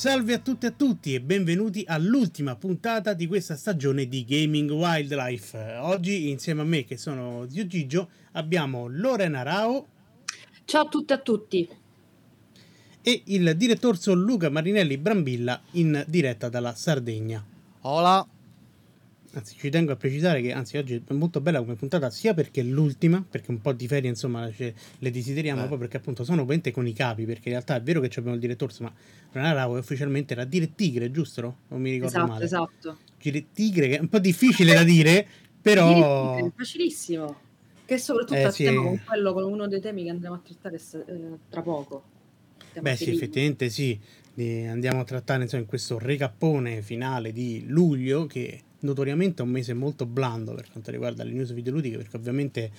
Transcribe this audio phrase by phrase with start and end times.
[0.00, 4.70] Salve a tutti e a tutti e benvenuti all'ultima puntata di questa stagione di Gaming
[4.70, 5.76] Wildlife.
[5.78, 9.86] Oggi insieme a me, che sono Zio Gigio, abbiamo Lorena Rao.
[10.64, 11.68] Ciao a tutti e a tutti.
[13.02, 17.44] E il direttorso Luca Marinelli Brambilla in diretta dalla Sardegna.
[17.82, 18.26] Hola.
[19.32, 22.62] Anzi, ci tengo a precisare che anzi oggi è molto bella come puntata, sia perché
[22.62, 25.68] è l'ultima, perché un po' di ferie insomma ce, le desideriamo, eh.
[25.68, 28.34] poi perché appunto sono ovviamente con i capi, perché in realtà è vero che abbiamo
[28.34, 28.92] il direttore, ma
[29.30, 31.58] Rana Rao è ufficialmente la direttigre, giusto?
[31.68, 32.44] Non mi ricordo esatto, male.
[32.44, 35.26] Esatto, Direttigre, che è un po' difficile da dire,
[35.62, 36.36] però...
[36.36, 37.48] È facilissimo.
[37.84, 38.64] Che soprattutto eh, sì.
[38.64, 42.02] tema con quello, con uno dei temi che andremo a trattare eh, tra poco.
[42.80, 43.98] Beh sì, effettivamente sì.
[44.36, 49.74] Andiamo a trattare insomma, in questo recappone finale di luglio che notoriamente è un mese
[49.74, 52.70] molto blando per quanto riguarda le news videoludiche, perché ovviamente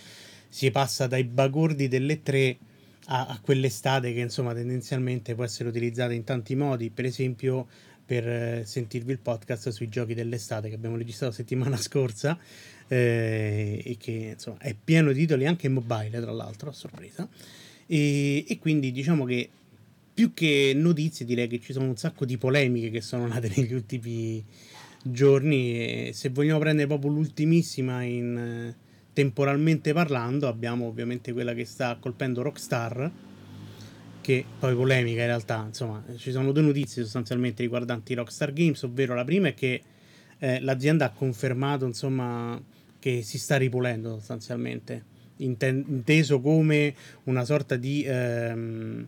[0.48, 2.58] si passa dai bagordi delle tre
[3.06, 7.68] a, a quell'estate che insomma tendenzialmente può essere utilizzata in tanti modi, per esempio
[8.06, 12.38] per eh, sentirvi il podcast sui giochi dell'estate che abbiamo registrato settimana scorsa
[12.88, 17.28] eh, e che insomma è pieno di titoli anche mobile tra l'altro a sorpresa.
[17.88, 19.50] E, e quindi diciamo che
[20.14, 23.74] più che notizie direi che ci sono un sacco di polemiche che sono nate negli
[23.74, 24.44] ultimi
[25.04, 28.76] giorni e se vogliamo prendere proprio l'ultimissima in eh,
[29.14, 33.12] temporalmente parlando abbiamo ovviamente quella che sta colpendo Rockstar
[34.22, 39.16] che poi polemica in realtà insomma ci sono due notizie sostanzialmente riguardanti Rockstar Games ovvero
[39.16, 39.82] la prima è che
[40.38, 42.62] eh, l'azienda ha confermato insomma
[43.00, 49.06] che si sta ripulendo sostanzialmente inteso come una sorta di ehm,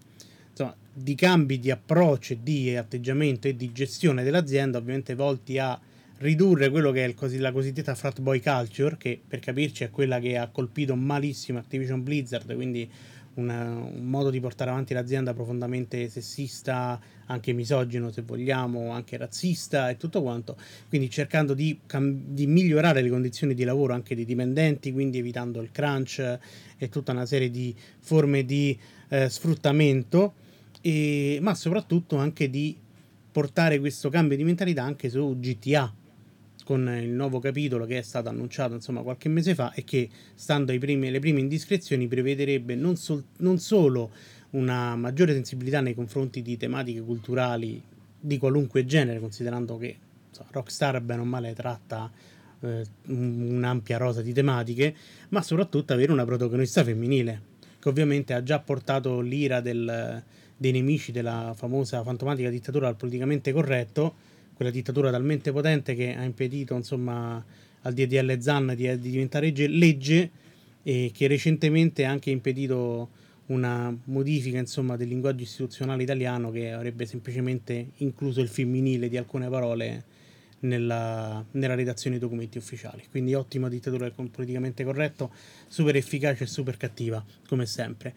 [0.53, 5.79] insomma, di cambi di approccio, di atteggiamento e di gestione dell'azienda, ovviamente volti a
[6.19, 10.19] ridurre quello che è cos- la cosiddetta frat boy culture, che per capirci è quella
[10.19, 12.87] che ha colpito malissimo Activision Blizzard, quindi
[13.35, 19.89] una, un modo di portare avanti l'azienda profondamente sessista, anche misogino se vogliamo, anche razzista
[19.89, 20.55] e tutto quanto,
[20.87, 25.61] quindi cercando di, cam- di migliorare le condizioni di lavoro anche dei dipendenti, quindi evitando
[25.61, 26.39] il crunch
[26.77, 28.77] e tutta una serie di forme di
[29.09, 30.33] eh, sfruttamento
[30.85, 32.77] e, ma soprattutto anche di
[33.31, 35.91] portare questo cambio di mentalità anche su GTA
[36.65, 40.71] con il nuovo capitolo che è stato annunciato insomma qualche mese fa e che stando
[40.71, 44.11] alle prime indiscrezioni prevederebbe non, sol, non solo
[44.51, 47.81] una maggiore sensibilità nei confronti di tematiche culturali
[48.19, 49.97] di qualunque genere considerando che
[50.29, 52.11] insomma, Rockstar bene o male tratta
[52.59, 54.93] eh, un'ampia rosa di tematiche
[55.29, 60.23] ma soprattutto avere una protagonista femminile che ovviamente ha già portato l'ira del,
[60.63, 64.15] dei nemici della famosa fantomatica dittatura del politicamente corretto,
[64.53, 67.43] quella dittatura talmente potente che ha impedito insomma
[67.81, 70.31] al DDL Zan di, di diventare legge
[70.81, 73.09] e che recentemente ha anche impedito
[73.47, 79.49] una modifica insomma, del linguaggio istituzionale italiano che avrebbe semplicemente incluso il femminile di alcune
[79.49, 80.03] parole
[80.61, 83.03] nella, nella redazione dei documenti ufficiali.
[83.11, 85.29] Quindi ottima dittatura politicamente corretto,
[85.67, 88.13] super efficace e super cattiva, come sempre.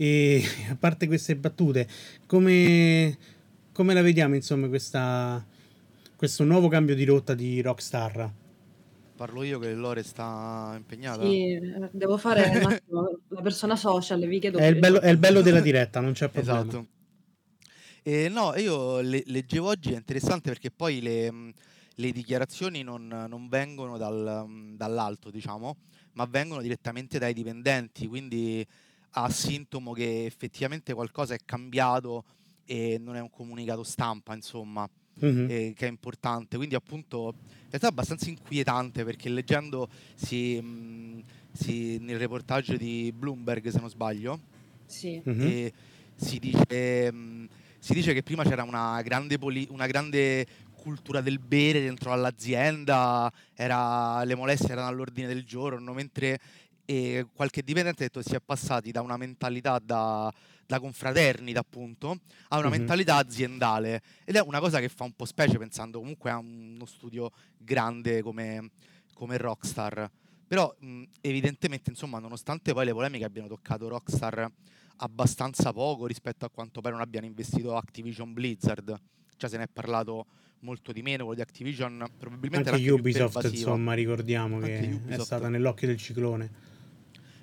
[0.00, 1.86] E a parte queste battute,
[2.24, 3.18] come,
[3.70, 5.46] come la vediamo, insomma, questa,
[6.16, 8.32] questo nuovo cambio di rotta di Rockstar?
[9.14, 11.22] Parlo io che Lore sta impegnata.
[11.22, 11.60] Sì,
[11.90, 14.56] devo fare attimo la persona social, vi chiedo.
[14.56, 16.60] È il bello, è il bello della diretta, non c'è problema.
[16.60, 16.86] Esatto.
[18.02, 21.52] Eh, no, io le, leggevo oggi, è interessante perché poi le,
[21.94, 24.46] le dichiarazioni non, non vengono dal,
[24.76, 25.76] dall'alto, diciamo,
[26.14, 28.66] ma vengono direttamente dai dipendenti, quindi
[29.12, 32.24] ha sintomo che effettivamente qualcosa è cambiato
[32.64, 34.88] e non è un comunicato stampa, insomma,
[35.24, 35.50] mm-hmm.
[35.50, 36.56] eh, che è importante.
[36.56, 43.12] Quindi appunto in realtà è abbastanza inquietante perché leggendo si, mh, si, nel reportage di
[43.12, 44.38] Bloomberg, se non sbaglio,
[44.86, 45.20] sì.
[45.28, 45.66] mm-hmm.
[46.14, 47.48] si, dice, mh,
[47.78, 50.46] si, dice, che prima c'era una grande, poli- una grande
[50.80, 56.38] cultura del bere dentro all'azienda, era, le molestie erano all'ordine del giorno, mentre
[56.90, 60.32] e qualche dipendente ha detto si è passati da una mentalità da,
[60.66, 62.78] da confraternita appunto a una mm-hmm.
[62.78, 66.84] mentalità aziendale ed è una cosa che fa un po' specie pensando comunque a uno
[66.86, 68.70] studio grande come,
[69.14, 70.10] come Rockstar
[70.48, 74.50] però mh, evidentemente insomma nonostante poi le polemiche abbiano toccato Rockstar
[74.96, 79.00] abbastanza poco rispetto a quanto pare non abbiano investito Activision Blizzard
[79.36, 80.26] cioè se ne è parlato
[80.62, 85.20] molto di meno quello di Activision probabilmente anche Ubisoft insomma ricordiamo anche che Ubisoft.
[85.20, 86.70] è stata nell'occhio del ciclone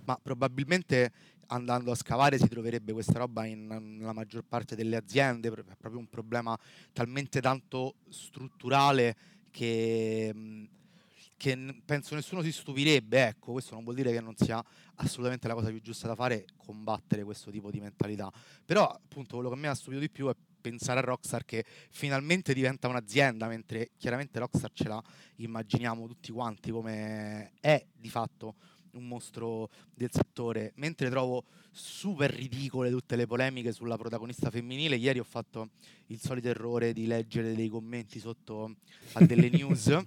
[0.07, 1.11] ma probabilmente
[1.47, 5.99] andando a scavare si troverebbe questa roba in, nella maggior parte delle aziende, è proprio
[5.99, 6.57] un problema
[6.93, 9.15] talmente tanto strutturale
[9.51, 10.67] che,
[11.35, 14.63] che penso nessuno si stupirebbe, ecco, questo non vuol dire che non sia
[14.95, 18.31] assolutamente la cosa più giusta da fare combattere questo tipo di mentalità,
[18.65, 21.65] però appunto quello che a me ha stupito di più è pensare a Rockstar che
[21.89, 25.03] finalmente diventa un'azienda, mentre chiaramente Rockstar ce la
[25.37, 28.55] immaginiamo tutti quanti come è di fatto
[28.97, 34.95] un mostro del settore, mentre trovo super ridicole tutte le polemiche sulla protagonista femminile.
[34.95, 35.69] Ieri ho fatto
[36.07, 38.75] il solito errore di leggere dei commenti sotto
[39.13, 39.97] a delle news.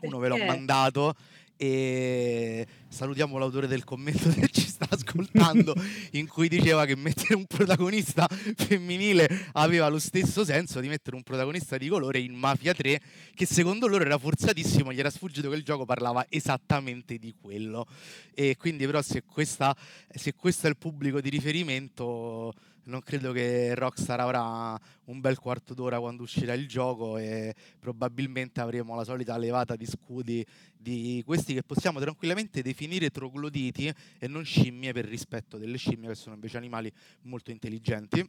[0.00, 1.14] Uno ve l'ho mandato
[1.60, 5.74] e salutiamo l'autore del commento che ci sta ascoltando
[6.12, 11.24] in cui diceva che mettere un protagonista femminile aveva lo stesso senso di mettere un
[11.24, 13.00] protagonista di colore in Mafia 3
[13.34, 17.86] che secondo loro era forzatissimo gli era sfuggito che il gioco parlava esattamente di quello.
[18.34, 19.76] E quindi però se, questa,
[20.08, 22.54] se questo è il pubblico di riferimento
[22.88, 28.60] non credo che Rockstar avrà un bel quarto d'ora quando uscirà il gioco e probabilmente
[28.60, 30.44] avremo la solita levata di scudi
[30.76, 36.14] di questi che possiamo tranquillamente definire trogloditi e non scimmie per rispetto delle scimmie che
[36.14, 36.90] sono invece animali
[37.22, 38.28] molto intelligenti.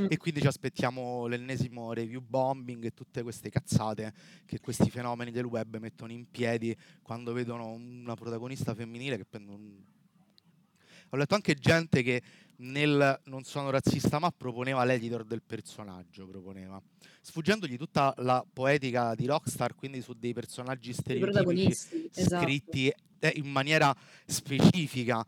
[0.00, 0.06] Mm.
[0.10, 4.12] E quindi ci aspettiamo l'ennesimo review bombing e tutte queste cazzate
[4.44, 9.96] che questi fenomeni del web mettono in piedi quando vedono una protagonista femminile che prendono
[11.10, 12.22] ho letto anche gente che
[12.58, 16.80] nel non sono razzista ma proponeva l'editor del personaggio, proponeva.
[17.20, 22.44] Sfuggendogli tutta la poetica di Rockstar, quindi su dei personaggi stereotipici esatto.
[22.44, 23.94] scritti eh, in maniera
[24.24, 25.24] specifica.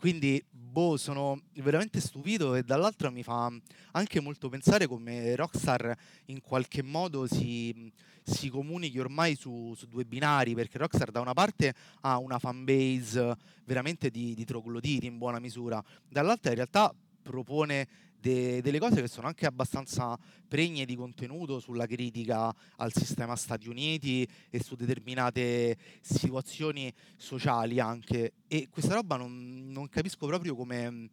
[0.00, 3.52] Quindi, boh, sono veramente stupito e dall'altro mi fa
[3.92, 5.94] anche molto pensare come Rockstar
[6.28, 7.92] in qualche modo si
[8.22, 13.36] si comunichi ormai su, su, due binari, perché Rockstar da una parte ha una fanbase
[13.64, 17.86] veramente di, di trogloditi in buona misura, dall'altra in realtà propone
[18.20, 23.68] de, delle cose che sono anche abbastanza pregne di contenuto sulla critica al sistema Stati
[23.68, 28.34] Uniti e su determinate situazioni sociali anche.
[28.46, 31.08] E questa roba non, non capisco proprio come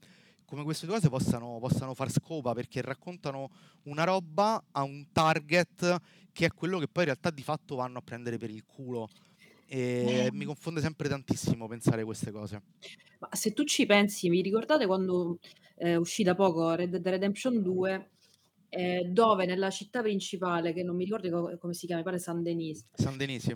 [0.48, 3.50] come queste due cose possano, possano, far scopa perché raccontano
[3.84, 5.98] una roba a un target
[6.32, 9.10] che è quello che poi in realtà di fatto vanno a prendere per il culo.
[9.68, 10.30] E eh.
[10.32, 12.62] mi confonde sempre tantissimo pensare queste cose.
[13.20, 15.40] Ma se tu ci pensi, vi ricordate quando
[15.76, 18.10] è uscì da poco Red Dead Redemption 2,
[18.70, 22.86] eh, dove nella città principale, che non mi ricordo come si chiama, pare San Denis.
[22.94, 23.56] San Denis,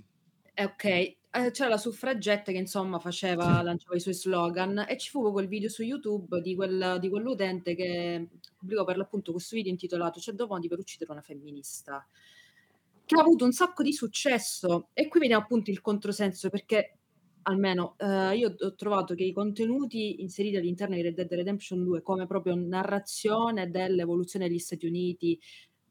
[0.53, 1.17] eh, ok, eh,
[1.51, 5.69] c'era la suffragetta che insomma faceva, lanciava i suoi slogan e ci fu quel video
[5.69, 10.47] su YouTube di, quel, di quell'utente che pubblicò per l'appunto questo video intitolato C'è due
[10.47, 12.05] modi per uccidere una femminista
[13.15, 14.89] che ha avuto un sacco di successo.
[14.93, 16.97] E qui vediamo appunto il controsenso perché
[17.43, 22.01] almeno eh, io ho trovato che i contenuti inseriti all'interno di Red Dead Redemption 2
[22.03, 25.39] come proprio narrazione dell'evoluzione degli Stati Uniti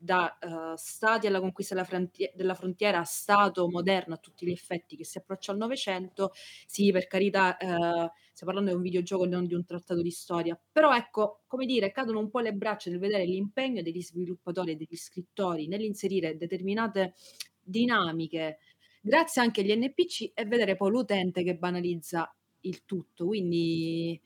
[0.02, 4.50] da uh, stati alla conquista della, frontiera, della frontiera a stato moderno a tutti gli
[4.50, 6.32] effetti che si approccia al Novecento,
[6.66, 10.58] sì per carità uh, stiamo parlando di un videogioco non di un trattato di storia,
[10.72, 14.76] però ecco, come dire, cadono un po' le braccia nel vedere l'impegno degli sviluppatori e
[14.76, 17.14] degli scrittori nell'inserire determinate
[17.60, 18.58] dinamiche
[19.02, 24.20] grazie anche agli NPC e vedere poi l'utente che banalizza il tutto, quindi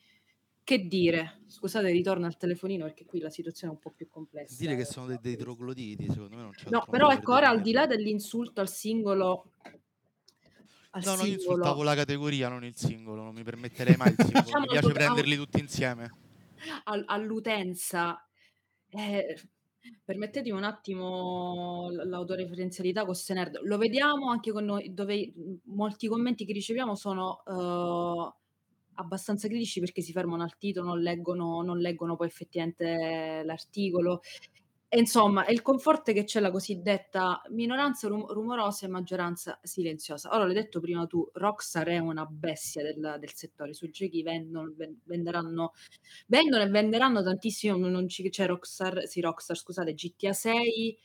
[0.64, 1.42] che dire?
[1.46, 4.56] Scusate, ritorno al telefonino perché qui la situazione è un po' più complessa.
[4.58, 7.60] Dire che sono dei, dei trogloditi, secondo me non c'è No, però ecco, ora al
[7.60, 9.50] di là dell'insulto al singolo
[10.96, 14.16] al no, no, io insultavo la categoria, non il singolo, non mi permetterei mai il
[14.16, 14.42] singolo.
[14.44, 16.10] diciamo mi piace prenderli tutti insieme.
[16.84, 18.26] all'utenza,
[18.90, 19.40] eh,
[20.04, 23.60] permettetemi un attimo l'autoreferenzialità con Senerd.
[23.64, 25.32] Lo vediamo anche con noi, dove
[25.64, 27.42] molti commenti che riceviamo sono...
[27.44, 28.42] Uh,
[28.94, 34.20] abbastanza critici perché si fermano al titolo, non leggono, non leggono poi effettivamente l'articolo.
[34.88, 40.32] E insomma, è il conforto che c'è la cosiddetta minoranza rum- rumorosa e maggioranza silenziosa.
[40.32, 44.72] Ora l'hai detto prima tu, Rockstar è una bestia del, del settore, sui giochi vendono,
[45.02, 45.72] venderanno,
[46.28, 50.96] vendono e venderanno tantissimo, non ci, c'è Rockstar, sì Rockstar, scusate, GTA 6,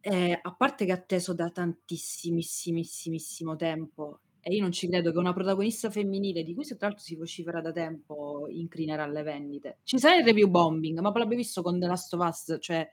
[0.00, 5.18] eh, a parte che è atteso da tantissimissimissimo tempo e io non ci credo che
[5.18, 9.78] una protagonista femminile, di cui tra l'altro si vocifera da tempo, incrinerà le vendite.
[9.82, 12.88] Ci il review bombing, ma poi l'abbiamo visto con The Last of Us, cioè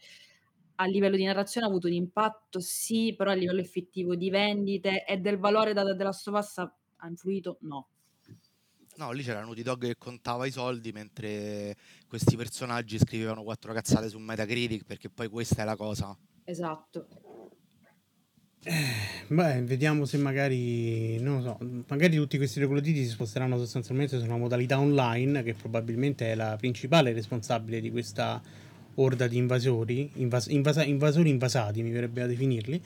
[0.75, 5.06] a livello di narrazione ha avuto un impatto, sì, però a livello effettivo di vendite
[5.06, 7.58] e del valore dato da The Last of Us ha, ha influito?
[7.62, 7.88] No.
[8.98, 11.75] No, lì c'era Naughty Dog che contava i soldi mentre
[12.08, 16.18] questi personaggi scrivevano quattro cazzate su Metacritic perché poi questa è la cosa.
[16.46, 17.08] Esatto.
[18.67, 18.84] Eh,
[19.27, 24.25] beh, vediamo se magari, non lo so, magari tutti questi reclutiti si sposteranno sostanzialmente su
[24.25, 28.41] una modalità online che probabilmente è la principale responsabile di questa
[28.95, 32.81] orda di invasori, invas- invasa- invasori invasati mi verrebbe a definirli,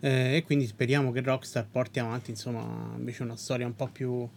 [0.00, 4.28] eh, e quindi speriamo che Rockstar porti avanti insomma invece una storia un po' più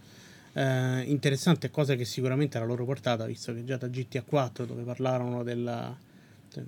[0.54, 4.66] eh, interessante, cosa che sicuramente è la loro portata, visto che già da GTA 4
[4.66, 5.98] dove parlarono della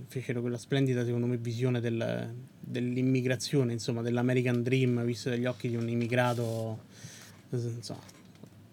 [0.07, 5.75] fecero quella splendida, secondo me, visione del, dell'immigrazione, insomma, dell'American Dream, visto dagli occhi di
[5.75, 6.85] un immigrato,
[7.49, 8.01] insomma,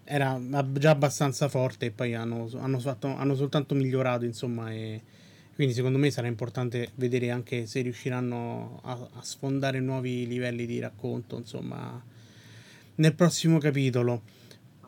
[0.05, 0.41] era
[0.73, 5.01] già abbastanza forte e poi hanno, hanno, fatto, hanno soltanto migliorato, insomma, e
[5.55, 10.79] quindi secondo me sarà importante vedere anche se riusciranno a, a sfondare nuovi livelli di
[10.81, 12.03] racconto, insomma,
[12.97, 14.23] nel prossimo capitolo.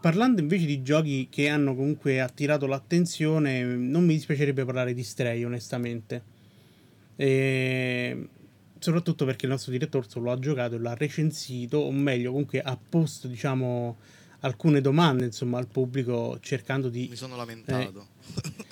[0.04, 5.42] Parlando invece di giochi che hanno comunque attirato l'attenzione, non mi dispiacerebbe parlare di Stray,
[5.44, 6.22] onestamente.
[7.16, 8.28] E
[8.78, 12.76] soprattutto perché il nostro direttore lo ha giocato e l'ha recensito, o meglio, comunque ha
[12.76, 13.96] posto, diciamo,
[14.40, 17.06] alcune domande, insomma, al pubblico cercando di...
[17.08, 18.08] Mi sono lamentato.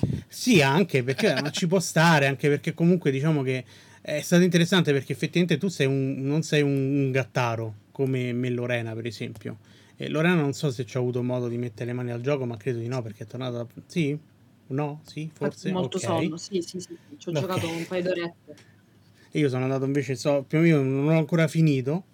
[0.03, 3.65] Eh, sì, anche perché ma ci può stare, anche perché comunque diciamo che
[4.03, 8.51] è stato interessante perché effettivamente tu sei un, non sei un, un gattaro come me
[8.51, 9.57] Lorena, per esempio.
[10.03, 12.45] E Lorena non so se ci ha avuto modo di mettere le mani al gioco,
[12.45, 13.65] ma credo di no perché è tornata...
[13.87, 14.19] Sì?
[14.67, 15.01] No?
[15.07, 15.31] Sì?
[15.33, 15.71] Forse?
[15.71, 16.25] Molto okay.
[16.25, 16.97] sonno, sì, sì, sì.
[17.17, 17.43] Ci ho okay.
[17.43, 18.57] giocato un paio d'orette.
[19.31, 22.07] E io sono andato invece, so, più o meno non ho ancora finito.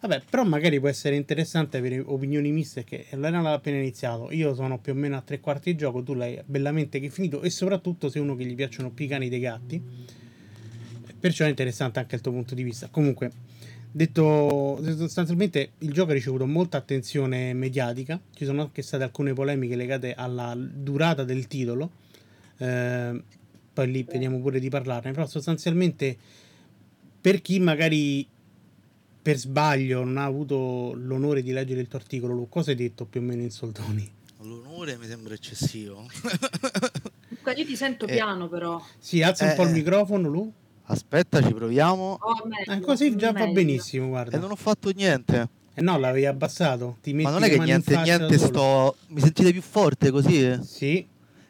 [0.00, 4.32] Vabbè, però magari può essere interessante avere opinioni miste che Lorena l'ha appena iniziato.
[4.32, 7.40] Io sono più o meno a tre quarti di gioco, tu l'hai bellamente che finito
[7.40, 9.80] e soprattutto sei uno che gli piacciono più i cani dei gatti.
[11.20, 12.88] Perciò è interessante anche il tuo punto di vista.
[12.88, 13.30] Comunque,
[13.96, 18.20] Detto sostanzialmente, il gioco ha ricevuto molta attenzione mediatica.
[18.34, 21.90] Ci sono anche state alcune polemiche legate alla durata del titolo.
[22.58, 23.22] Eh,
[23.72, 25.12] poi lì vediamo pure di parlarne.
[25.12, 26.14] Però sostanzialmente,
[27.18, 28.28] per chi magari
[29.22, 33.20] per sbaglio non ha avuto l'onore di leggere il tuo articolo, cosa hai detto più
[33.20, 34.12] o meno in soldoni?
[34.42, 36.06] L'onore mi sembra eccessivo.
[37.56, 38.78] io ti sento eh, piano, però.
[38.98, 40.52] Sì, alza un po' il eh, microfono, Lu.
[40.88, 42.18] Aspetta, ci proviamo.
[42.20, 43.46] Oh, meglio, eh, così già meglio.
[43.46, 44.36] va benissimo, guarda.
[44.36, 45.48] E non ho fatto niente.
[45.74, 46.98] Eh no, l'avevi abbassato.
[47.02, 48.96] Ti Ma non è che niente, niente sto...
[49.08, 50.58] Mi sentite più forte così?
[50.62, 51.06] Sì.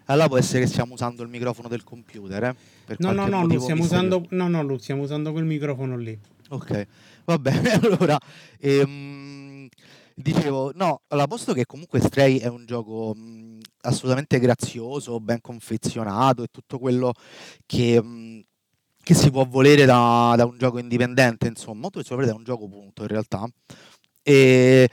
[0.07, 2.57] Allora può essere che stiamo usando il microfono del computer, eh?
[2.87, 4.25] Per no, no, no, lo stiamo usando...
[4.31, 6.19] no, no, lo stiamo usando quel microfono lì.
[6.49, 6.87] Ok,
[7.25, 7.73] va bene.
[7.83, 8.19] allora,
[8.59, 9.69] ehm,
[10.15, 16.43] dicevo, no, allora, posto che comunque Stray è un gioco mh, assolutamente grazioso, ben confezionato
[16.43, 17.13] e tutto quello
[17.67, 18.03] che...
[18.03, 18.45] Mh,
[19.07, 23.03] che si può volere da, da un gioco indipendente, insomma, tu è un gioco punto
[23.03, 23.49] in realtà.
[24.21, 24.91] E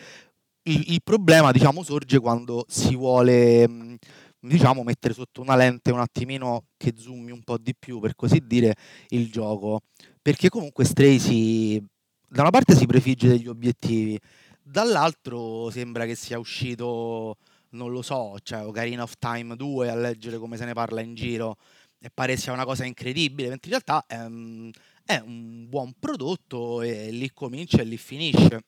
[0.62, 3.98] il, il, problema, diciamo, sorge quando si vuole,
[4.40, 8.46] diciamo, mettere sotto una lente un attimino che zoomi un po' di più, per così
[8.46, 8.76] dire,
[9.08, 9.82] il gioco.
[10.22, 11.84] Perché comunque Stray si,
[12.28, 14.20] da una parte si prefigge degli obiettivi,
[14.62, 17.38] dall'altro sembra che sia uscito,
[17.70, 21.16] non lo so, cioè Ocarina of Time 2 a leggere come se ne parla in
[21.16, 21.58] giro
[22.04, 24.70] e pare sia una cosa incredibile, mentre in realtà è, um,
[25.06, 28.66] è un buon prodotto e lì comincia e lì finisce.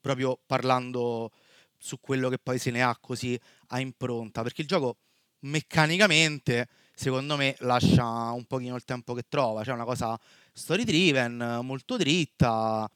[0.00, 1.32] Proprio parlando
[1.76, 4.96] su quello che poi se ne ha così a impronta, perché il gioco
[5.40, 10.18] meccanicamente secondo me lascia un pochino il tempo che trova, cioè una cosa
[10.54, 12.90] story driven, molto dritta,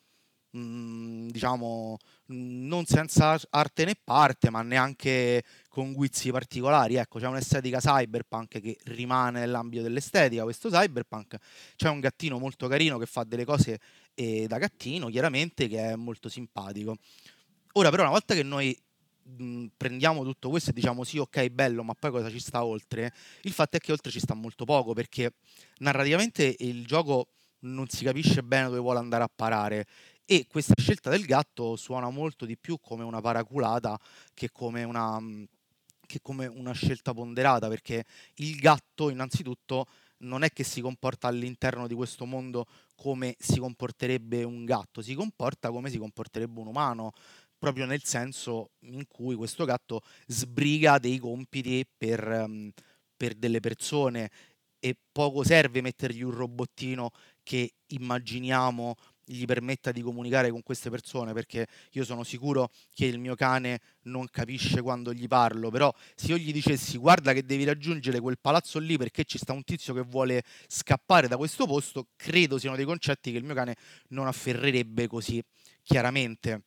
[0.57, 6.97] mm, diciamo non senza arte né parte, ma neanche con guizzi particolari.
[6.97, 11.37] Ecco, c'è un'estetica cyberpunk che rimane nell'ambito dell'estetica, questo cyberpunk.
[11.77, 13.79] C'è un gattino molto carino che fa delle cose
[14.15, 16.97] eh, da gattino, chiaramente, che è molto simpatico.
[17.73, 18.77] Ora, però, una volta che noi
[19.25, 23.13] mh, prendiamo tutto questo e diciamo sì, ok, bello, ma poi cosa ci sta oltre?
[23.43, 25.35] Il fatto è che oltre ci sta molto poco, perché
[25.79, 27.34] narrativamente il gioco
[27.65, 29.87] non si capisce bene dove vuole andare a parare.
[30.25, 33.99] E questa scelta del gatto suona molto di più come una paraculata
[34.33, 35.45] che come una, mhmm,
[36.07, 38.05] che come una scelta ponderata, perché
[38.37, 39.87] il gatto innanzitutto
[40.19, 45.15] non è che si comporta all'interno di questo mondo come si comporterebbe un gatto, si
[45.15, 47.13] comporta come si comporterebbe un umano,
[47.59, 52.71] proprio nel senso in cui questo gatto sbriga dei compiti per, um,
[53.17, 54.31] per delle persone
[54.79, 57.11] e poco serve mettergli un robottino
[57.45, 58.97] che immaginiamo
[59.27, 63.81] gli permetta di comunicare con queste persone, perché io sono sicuro che il mio cane
[64.03, 68.39] non capisce quando gli parlo, però se io gli dicessi guarda che devi raggiungere quel
[68.41, 72.77] palazzo lì perché ci sta un tizio che vuole scappare da questo posto, credo siano
[72.77, 73.77] dei concetti che il mio cane
[74.09, 75.43] non afferrerebbe così
[75.83, 76.63] chiaramente.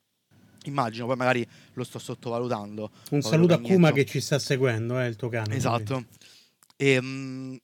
[0.65, 2.91] Immagino, poi magari lo sto sottovalutando.
[3.11, 5.55] Un saluto a Kuma che ci sta seguendo, eh, il tuo cane.
[5.55, 6.07] Esatto.
[6.75, 7.57] E, um,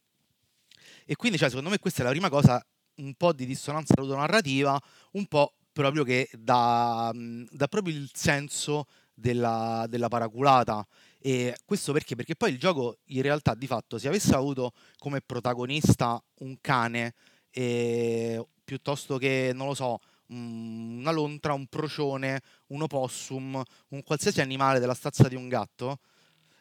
[1.06, 2.66] e quindi, cioè, secondo me, questa è la prima cosa
[2.96, 4.80] un po' di dissonanza ludonarrativa,
[5.12, 10.86] un po' proprio che dà, dà proprio il senso della, della paraculata.
[11.20, 12.16] E questo perché?
[12.16, 17.14] Perché poi il gioco in realtà di fatto se avesse avuto come protagonista un cane
[17.52, 24.80] eh, piuttosto che, non lo so, una lontra, un procione, un opossum, un qualsiasi animale
[24.80, 26.00] della stazza di un gatto,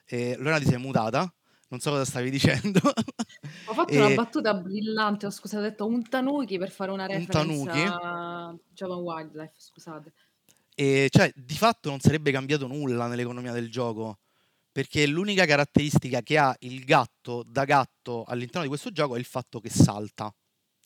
[0.06, 1.32] eh, Lorena ti sei mutata,
[1.72, 2.80] non so cosa stavi dicendo.
[3.66, 7.82] Ho fatto una battuta brillante, ho scusato, ho detto un tanuki per fare una tanuki?
[7.86, 10.12] a Jovan Wildlife, scusate.
[10.74, 14.18] E cioè, di fatto non sarebbe cambiato nulla nell'economia del gioco,
[14.70, 19.24] perché l'unica caratteristica che ha il gatto da gatto all'interno di questo gioco è il
[19.24, 20.32] fatto che salta.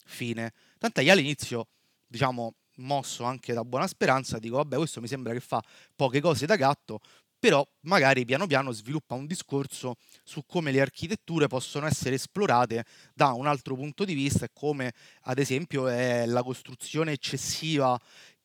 [0.04, 0.52] Fine.
[0.78, 1.66] Tant'è che all'inizio,
[2.06, 5.60] diciamo, mosso anche da buona speranza, dico vabbè, questo mi sembra che fa
[5.96, 7.00] poche cose da gatto,
[7.46, 12.84] però magari piano piano sviluppa un discorso su come le architetture possono essere esplorate
[13.14, 17.96] da un altro punto di vista e come ad esempio è la costruzione eccessiva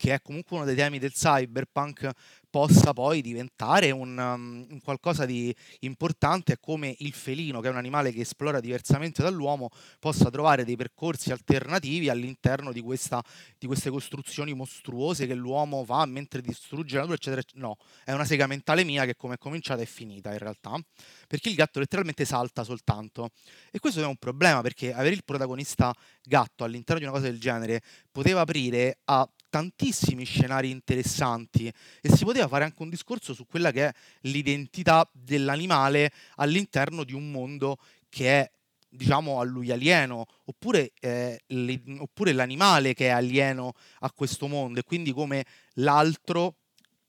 [0.01, 2.09] che è comunque uno dei temi del cyberpunk
[2.49, 7.77] possa poi diventare un, um, qualcosa di importante, è come il felino, che è un
[7.77, 13.23] animale che esplora diversamente dall'uomo, possa trovare dei percorsi alternativi all'interno di, questa,
[13.59, 17.41] di queste costruzioni mostruose che l'uomo fa mentre distrugge la natura, eccetera.
[17.53, 20.83] No, è una sega mentale mia che come è cominciata è finita in realtà,
[21.27, 23.29] perché il gatto letteralmente salta soltanto.
[23.69, 25.93] E questo è un problema perché avere il protagonista
[26.23, 32.23] gatto all'interno di una cosa del genere poteva aprire a tantissimi scenari interessanti e si
[32.23, 37.77] poteva fare anche un discorso su quella che è l'identità dell'animale all'interno di un mondo
[38.09, 38.51] che è
[38.87, 44.79] diciamo a lui alieno oppure, eh, le, oppure l'animale che è alieno a questo mondo
[44.79, 46.55] e quindi come l'altro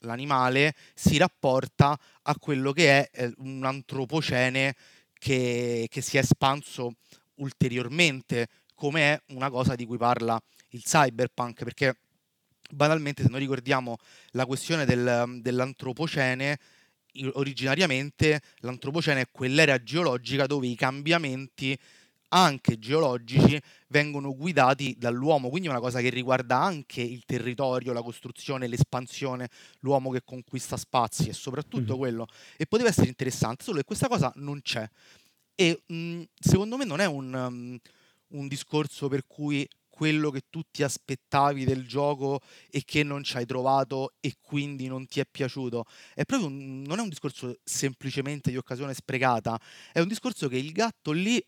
[0.00, 4.74] l'animale si rapporta a quello che è eh, un antropocene
[5.12, 6.96] che, che si è espanso
[7.36, 10.40] ulteriormente come è una cosa di cui parla
[10.70, 11.96] il cyberpunk perché
[12.72, 13.98] banalmente se noi ricordiamo
[14.30, 16.58] la questione del, dell'antropocene,
[17.34, 21.78] originariamente l'antropocene è quell'era geologica dove i cambiamenti
[22.34, 28.00] anche geologici vengono guidati dall'uomo, quindi è una cosa che riguarda anche il territorio, la
[28.00, 31.98] costruzione, l'espansione, l'uomo che conquista spazi e soprattutto mm.
[31.98, 32.26] quello.
[32.56, 34.88] E poteva essere interessante, solo che questa cosa non c'è.
[35.54, 37.78] E mh, secondo me non è un, um,
[38.28, 43.36] un discorso per cui quello che tu ti aspettavi del gioco e che non ci
[43.36, 45.84] hai trovato e quindi non ti è piaciuto.
[46.14, 49.60] È proprio un, non è un discorso semplicemente di occasione sprecata,
[49.92, 51.44] è un discorso che il gatto lì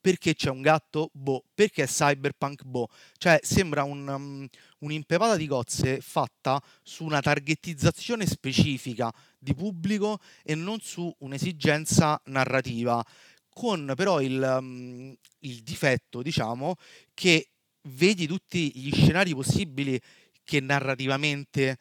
[0.00, 1.10] perché c'è un gatto?
[1.12, 2.62] Boh, perché è cyberpunk?
[2.62, 2.88] Boh.
[3.18, 4.46] Cioè, sembra un, um,
[4.78, 13.04] un'impepata di cozze fatta su una targettizzazione specifica di pubblico e non su un'esigenza narrativa.
[13.52, 16.76] Con però il, um, il difetto, diciamo,
[17.12, 17.55] che
[17.86, 20.00] vedi tutti gli scenari possibili
[20.44, 21.78] che narrativamente eh,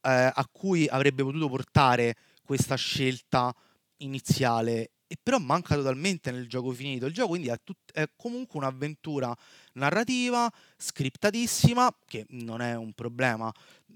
[0.00, 2.14] a cui avrebbe potuto portare
[2.44, 3.54] questa scelta
[3.98, 7.06] iniziale e però manca totalmente nel gioco finito.
[7.06, 9.34] Il gioco quindi è, tut- è, comunque un'avventura
[9.74, 13.52] narrativa, scriptatissima, che non è un problema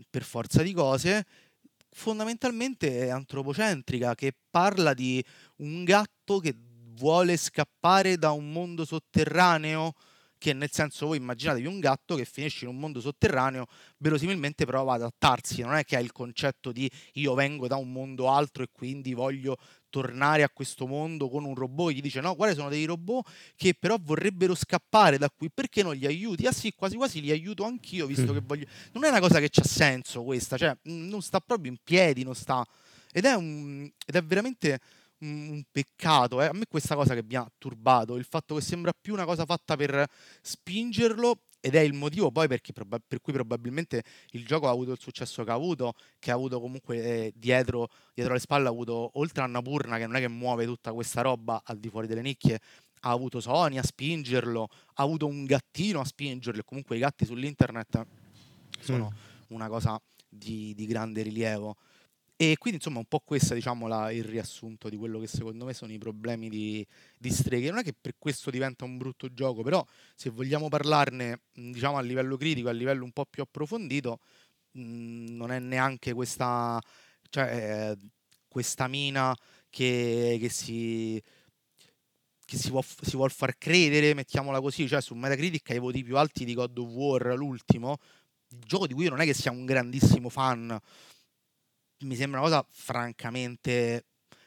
[0.09, 1.27] per forza di cose,
[1.90, 5.25] fondamentalmente è antropocentrica, che parla di
[5.57, 6.55] un gatto che
[6.94, 9.94] vuole scappare da un mondo sotterraneo
[10.38, 13.66] che nel senso voi immaginatevi un gatto che finisce in un mondo sotterraneo,
[13.98, 17.92] verosimilmente prova ad adattarsi, non è che ha il concetto di io vengo da un
[17.92, 19.57] mondo altro e quindi voglio
[19.90, 23.74] tornare a questo mondo con un robot, gli dice no, quali sono dei robot che
[23.74, 26.46] però vorrebbero scappare da qui, perché non li aiuti?
[26.46, 28.35] Ah sì, quasi quasi li aiuto anch'io, visto mm.
[28.35, 28.66] che voglio...
[28.92, 32.35] Non è una cosa che c'ha senso questa, cioè non sta proprio in piedi, non
[32.35, 32.64] sta...
[33.11, 33.90] Ed è, un...
[34.07, 34.81] ed è veramente
[35.20, 36.40] un peccato.
[36.42, 36.46] Eh.
[36.46, 39.44] A me questa cosa che mi ha turbato, il fatto che sembra più una cosa
[39.44, 40.07] fatta per
[40.42, 44.98] spingerlo ed è il motivo poi perché, per cui probabilmente il gioco ha avuto il
[45.00, 49.11] successo che ha avuto, che ha avuto comunque eh, dietro, dietro le spalle, ha avuto
[49.14, 52.22] oltre a Annapurna che non è che muove tutta questa roba al di fuori delle
[52.22, 52.61] nicchie,
[53.00, 57.24] ha avuto Sony a spingerlo, ha avuto un gattino a spingerlo e comunque i gatti
[57.24, 58.07] sull'internet
[58.81, 59.54] sono mm.
[59.54, 61.76] una cosa di, di grande rilievo.
[62.40, 65.64] E quindi insomma un po' questo è diciamo, la, il riassunto di quello che secondo
[65.64, 66.87] me sono i problemi di,
[67.18, 67.68] di Streghe.
[67.68, 72.01] Non è che per questo diventa un brutto gioco, però se vogliamo parlarne diciamo, a
[72.01, 74.20] livello critico, a livello un po' più approfondito,
[74.70, 76.81] mh, non è neanche questa,
[77.29, 77.96] cioè, eh,
[78.46, 79.35] questa mina
[79.68, 81.20] che, che si
[82.44, 86.16] che si vuol, si vuol, far credere, mettiamola così, cioè su Metacritic ai voti più
[86.16, 87.98] alti di God of War, l'ultimo,
[88.48, 90.81] gioco di cui io non è che sia un grandissimo fan,
[92.00, 94.04] mi sembra una cosa francamente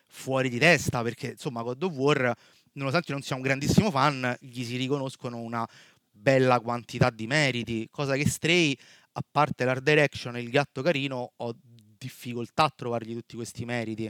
[0.07, 2.33] fuori di testa perché insomma God of War
[2.73, 5.67] nonostante non sia un grandissimo fan gli si riconoscono una
[6.09, 8.77] bella quantità di meriti cosa che Stray
[9.13, 11.55] a parte l'art direction e il gatto carino ho
[11.97, 14.09] difficoltà a trovargli tutti questi meriti.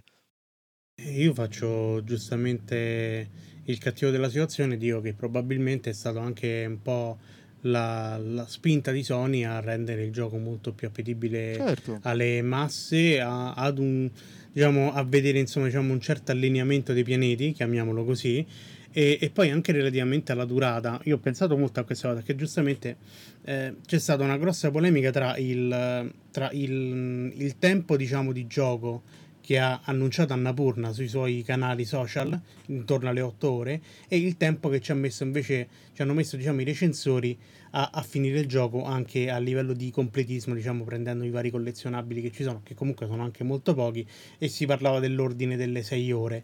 [1.03, 3.29] Io faccio giustamente
[3.65, 7.19] il cattivo della situazione dico che probabilmente è stato anche un po'
[7.61, 11.99] la, la spinta di Sony a rendere il gioco molto più appetibile Certo.
[12.03, 14.09] alle masse, a, ad un,
[14.51, 18.45] diciamo, a vedere insomma, diciamo, un certo allineamento dei pianeti, chiamiamolo così,
[18.91, 20.99] e, e poi anche relativamente alla durata.
[21.05, 22.97] Io ho pensato molto a questa cosa, che giustamente
[23.43, 29.03] eh, c'è stata una grossa polemica tra il, tra il, il tempo diciamo, di gioco
[29.51, 34.69] che ha annunciato Annapurna sui suoi canali social intorno alle 8 ore e il tempo
[34.69, 37.37] che ci invece ci hanno messo diciamo i recensori
[37.71, 42.21] a, a finire il gioco anche a livello di completismo diciamo prendendo i vari collezionabili
[42.21, 46.11] che ci sono che comunque sono anche molto pochi e si parlava dell'ordine delle 6
[46.13, 46.43] ore.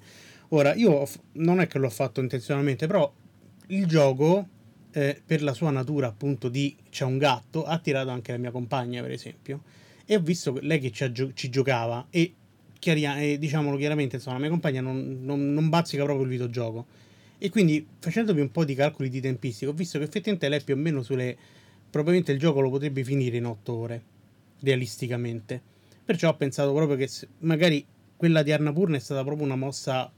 [0.50, 3.10] Ora io non è che l'ho fatto intenzionalmente però
[3.68, 4.50] il gioco
[4.92, 8.52] eh, per la sua natura appunto di c'è un gatto ha attirato anche la mia
[8.52, 9.64] compagna per esempio
[10.06, 12.34] e ho visto lei che ci, ci giocava e
[12.88, 16.86] chiaria- eh, diciamolo chiaramente, insomma, la mia compagna non, non, non bazzica proprio il videogioco.
[17.38, 20.74] E quindi facendomi un po' di calcoli di tempistica, ho visto che effettivamente lei più
[20.74, 21.36] o meno sulle...
[21.90, 24.04] probabilmente il gioco lo potrebbe finire in 8 ore,
[24.62, 25.62] realisticamente.
[26.04, 30.10] Perciò ho pensato proprio che magari quella di Arnapurna è stata proprio una mossa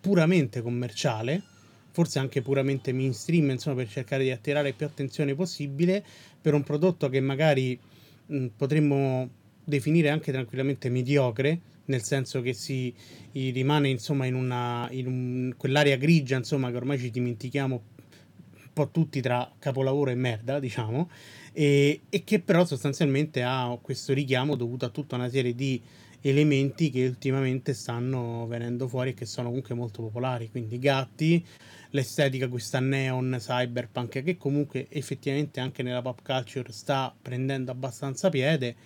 [0.00, 1.42] puramente commerciale,
[1.90, 6.02] forse anche puramente mainstream, insomma, per cercare di attirare più attenzione possibile
[6.40, 7.78] per un prodotto che magari
[8.26, 9.28] mh, potremmo
[9.62, 12.94] definire anche tranquillamente mediocre, nel senso che si
[13.32, 18.90] rimane insomma in, una, in un, quell'area grigia insomma che ormai ci dimentichiamo un po'
[18.90, 21.10] tutti tra capolavoro e merda diciamo
[21.52, 25.80] e, e che però sostanzialmente ha questo richiamo dovuto a tutta una serie di
[26.20, 31.44] elementi che ultimamente stanno venendo fuori e che sono comunque molto popolari quindi gatti
[31.90, 38.76] l'estetica questa neon cyberpunk che comunque effettivamente anche nella pop culture sta prendendo abbastanza piede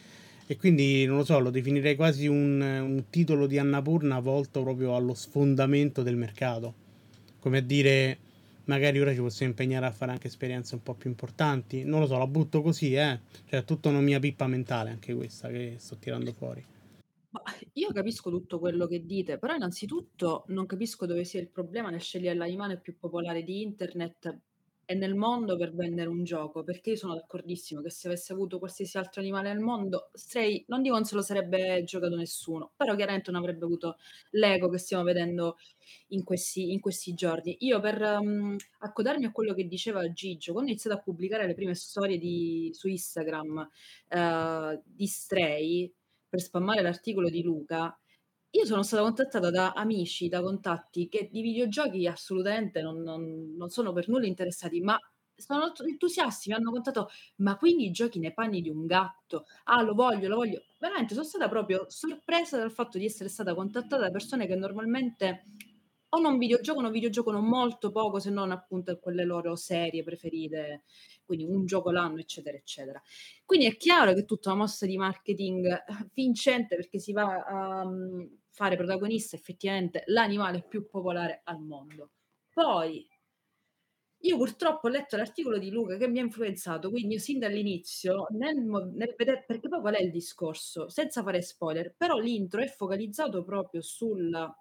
[0.46, 4.94] e quindi non lo so, lo definirei quasi un, un titolo di Annapurna volto proprio
[4.96, 6.74] allo sfondamento del mercato.
[7.38, 8.18] Come a dire,
[8.64, 11.85] magari ora ci possiamo impegnare a fare anche esperienze un po' più importanti.
[11.85, 13.20] Non lo so, la butto così, eh.
[13.46, 16.64] Cioè, è tutta una mia pippa mentale anche questa che sto tirando fuori.
[17.31, 21.88] Ma io capisco tutto quello che dite, però innanzitutto non capisco dove sia il problema
[21.88, 24.38] nel scegliere l'animale più popolare di internet
[24.92, 28.59] e nel mondo per vendere un gioco, perché io sono d'accordissimo che se avesse avuto
[28.59, 32.94] qualsiasi altro animale al mondo, Stray, non dico non se lo sarebbe giocato nessuno, però
[32.94, 33.96] chiaramente non avrebbe avuto
[34.33, 35.57] l'ego che stiamo vedendo
[36.09, 37.57] in questi, in questi giorni.
[37.61, 41.55] Io per um, accodarmi a quello che diceva Gigio, quando ho iniziato a pubblicare le
[41.55, 43.68] prime storie di, su Instagram
[44.11, 45.90] uh, di Stray,
[46.28, 47.98] per spammare l'articolo di Luca,
[48.54, 53.68] io sono stata contattata da amici, da contatti che di videogiochi assolutamente non, non, non
[53.70, 54.98] sono per nulla interessati, ma
[55.34, 59.46] sono entusiasti, mi hanno contattato, ma quindi giochi nei panni di un gatto?
[59.64, 60.62] Ah, lo voglio, lo voglio.
[60.78, 65.44] Veramente sono stata proprio sorpresa dal fatto di essere stata contattata da persone che normalmente
[66.14, 70.84] o non videogiocano o videogiocano molto poco, se non appunto quelle loro serie preferite,
[71.24, 73.00] quindi un gioco l'anno, eccetera, eccetera.
[73.46, 77.42] Quindi è chiaro che è tutta una mossa di marketing eh, vincente perché si va
[77.44, 82.10] a um, fare protagonista effettivamente l'animale più popolare al mondo.
[82.52, 83.08] Poi
[84.24, 88.56] io purtroppo ho letto l'articolo di Luca che mi ha influenzato, quindi sin dall'inizio, nel,
[88.56, 90.88] nel vedere, perché poi qual è il discorso?
[90.88, 94.54] Senza fare spoiler, però l'intro è focalizzato proprio sulla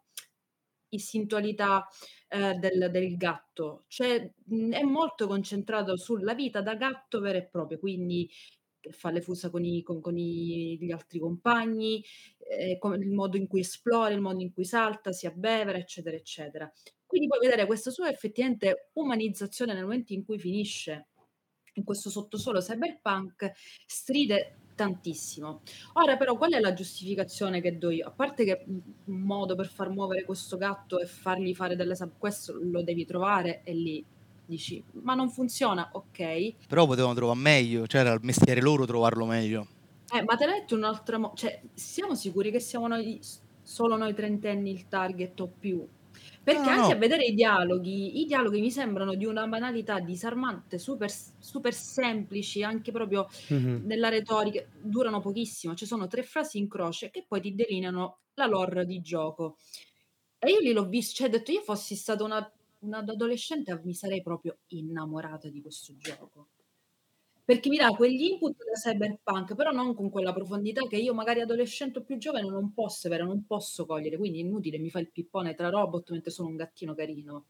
[0.90, 1.88] istintualità
[2.28, 7.46] eh, del, del, gatto, cioè mh, è molto concentrato sulla vita da gatto vero e
[7.46, 8.30] proprio, quindi
[8.90, 12.04] fa le fusa con, i, con, con i, gli altri compagni,
[12.40, 16.72] eh, il modo in cui esplora, il modo in cui salta, si abbevera, eccetera, eccetera.
[17.06, 21.08] Quindi puoi vedere questa sua effettivamente umanizzazione nel momento in cui finisce
[21.74, 23.52] in questo sottosuolo cyberpunk,
[23.86, 25.62] stride tantissimo.
[25.94, 28.08] Ora però qual è la giustificazione che do io?
[28.08, 31.96] A parte che un modo per far muovere questo gatto e fargli fare delle...
[32.18, 34.06] questo lo devi trovare e lì
[34.46, 36.68] dici, ma non funziona, ok.
[36.68, 39.68] Però potevano trovare meglio, cioè era il mestiere loro trovarlo meglio.
[40.14, 41.18] Eh, ma te l'hai detto un'altra...
[41.18, 43.20] Mo- cioè, siamo sicuri che siamo noi,
[43.62, 45.88] solo noi trentenni il target o più?
[46.44, 46.96] Perché no, anche no.
[46.96, 52.64] a vedere i dialoghi, i dialoghi mi sembrano di una banalità disarmante, super, super semplici,
[52.64, 53.86] anche proprio mm-hmm.
[53.86, 58.48] nella retorica, durano pochissimo, ci sono tre frasi in croce che poi ti delineano la
[58.48, 59.58] lore di gioco.
[60.40, 62.52] E io lì l'ho visto, cioè ho detto io fossi stata una
[62.82, 66.50] una adolescente mi sarei proprio innamorata di questo gioco.
[67.44, 71.42] Perché mi dà quegli input da cyberpunk, però non con quella profondità che io magari
[71.42, 75.00] adolescente o più giovane non posso avere, non posso cogliere, quindi è inutile, mi fa
[75.00, 77.46] il pippone tra robot mentre sono un gattino carino.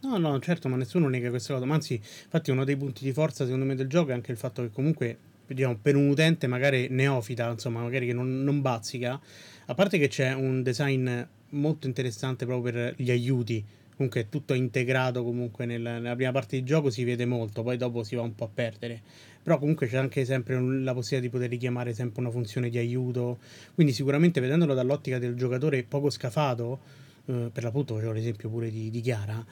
[0.00, 1.66] No, no, certo, ma nessuno nega questa cosa.
[1.66, 4.38] Ma anzi, infatti, uno dei punti di forza, secondo me, del gioco è anche il
[4.38, 9.20] fatto che comunque, diciamo, per un utente magari neofita, insomma, magari che non, non bazzica,
[9.66, 13.64] a parte che c'è un design molto interessante proprio per gli aiuti
[13.96, 17.78] comunque è tutto integrato comunque nella, nella prima parte di gioco si vede molto, poi
[17.78, 19.00] dopo si va un po' a perdere.
[19.42, 22.76] Però comunque c'è anche sempre un, la possibilità di poter richiamare sempre una funzione di
[22.78, 23.38] aiuto.
[23.74, 26.78] Quindi sicuramente vedendolo dall'ottica del giocatore poco scafato,
[27.26, 29.44] eh, per l'appunto facevo l'esempio pure di, di Chiara,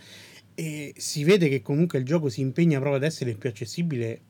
[0.54, 4.20] e si vede che comunque il gioco si impegna proprio ad essere il più accessibile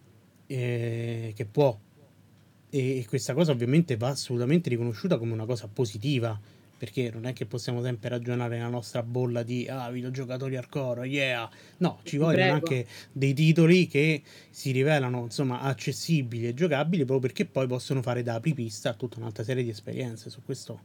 [0.46, 1.76] eh, che può.
[2.70, 6.38] E, e questa cosa ovviamente va assolutamente riconosciuta come una cosa positiva
[6.84, 11.48] perché non è che possiamo sempre ragionare nella nostra bolla di ah, videogiocatori hardcore, yeah.
[11.78, 12.54] No, ci vogliono Prego.
[12.54, 18.22] anche dei titoli che si rivelano insomma accessibili e giocabili proprio perché poi possono fare
[18.22, 20.28] da apripista a tutta un'altra serie di esperienze.
[20.28, 20.78] Su questo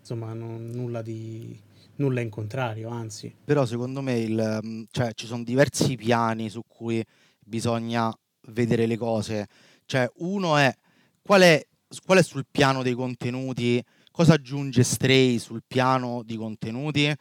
[0.00, 1.56] insomma non, nulla di
[1.96, 3.32] nulla in contrario, anzi.
[3.44, 7.04] Però secondo me il, mm, cioè, ci sono diversi piani su cui
[7.38, 8.12] bisogna
[8.48, 9.46] vedere le cose.
[9.86, 10.74] Cioè, uno è
[11.22, 11.64] qual è,
[12.04, 13.80] qual è sul piano dei contenuti
[14.16, 17.12] Cosa aggiunge Stray sul piano di contenuti?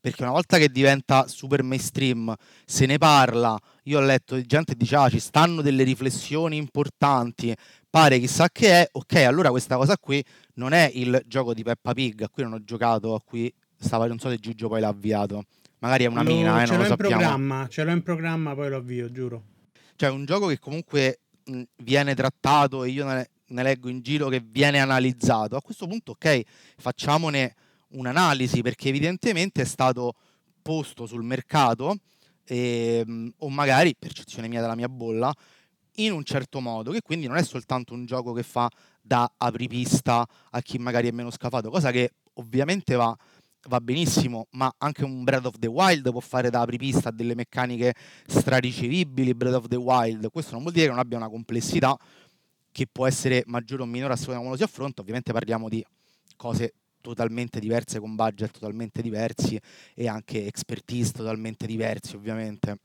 [0.00, 4.72] Perché una volta che diventa super mainstream, se ne parla, io ho letto di gente
[4.72, 7.54] che dice ah ci stanno delle riflessioni importanti,
[7.90, 11.92] pare chissà che è, ok allora questa cosa qui non è il gioco di Peppa
[11.92, 14.88] Pig, a cui non ho giocato, a cui stava, non so se Gigio poi l'ha
[14.88, 15.44] avviato,
[15.80, 17.16] magari è una lo, mina, eh, non lo sappiamo.
[17.18, 19.42] Programma, ce l'ho in programma, poi lo avvio, giuro.
[19.96, 21.18] Cioè un gioco che comunque
[21.76, 23.04] viene trattato e io
[23.52, 25.56] ne, leggo in giro che viene analizzato.
[25.56, 26.42] A questo punto, ok,
[26.76, 27.54] facciamone
[27.88, 30.14] un'analisi perché evidentemente è stato
[30.62, 31.96] posto sul mercato
[32.44, 35.32] ehm, o magari, percezione mia della mia bolla,
[35.96, 38.68] in un certo modo, che quindi non è soltanto un gioco che fa
[39.00, 43.14] da apripista a chi magari è meno scafato, cosa che ovviamente va,
[43.68, 47.34] va benissimo, ma anche un Breath of the Wild può fare da apripista a delle
[47.34, 47.94] meccaniche
[48.26, 51.96] straricevibili, Breath of the Wild, questo non vuol dire che non abbia una complessità
[52.72, 55.68] che può essere maggiore o minore a seconda di come lo si affronta, ovviamente parliamo
[55.68, 55.84] di
[56.36, 59.60] cose totalmente diverse con budget totalmente diversi
[59.94, 62.78] e anche expertise totalmente diversi ovviamente.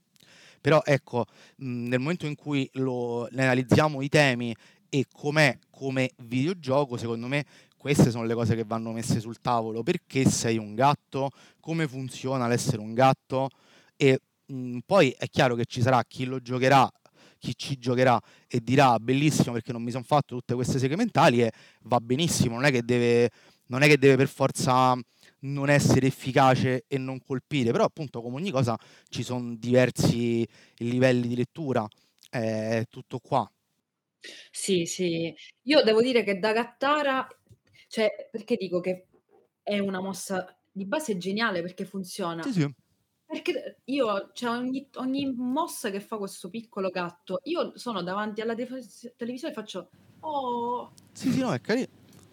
[0.60, 1.24] Però ecco,
[1.56, 4.54] nel momento in cui lo, analizziamo i temi
[4.90, 7.44] e com'è come videogioco, secondo me
[7.76, 9.82] queste sono le cose che vanno messe sul tavolo.
[9.82, 11.30] Perché sei un gatto?
[11.60, 13.48] Come funziona l'essere un gatto?
[13.96, 16.90] E mh, poi è chiaro che ci sarà chi lo giocherà
[17.38, 21.52] chi ci giocherà e dirà bellissimo perché non mi sono fatto tutte queste segmentali e
[21.82, 23.30] va benissimo, non è che deve,
[23.66, 24.96] non è che deve per forza
[25.40, 28.76] non essere efficace e non colpire, però appunto come ogni cosa
[29.08, 30.46] ci sono diversi
[30.78, 31.86] livelli di lettura,
[32.28, 33.50] è tutto qua.
[34.50, 37.26] Sì, sì, io devo dire che da Gattara,
[37.86, 39.06] cioè perché dico che
[39.62, 42.42] è una mossa di base geniale perché funziona.
[42.42, 42.74] Sì, sì.
[43.30, 48.54] Perché io cioè ogni ogni mossa che fa questo piccolo gatto, io sono davanti alla
[48.54, 50.94] tefas televisione e faccio: "Oh".
[51.12, 51.86] Sì, sì, no, è cari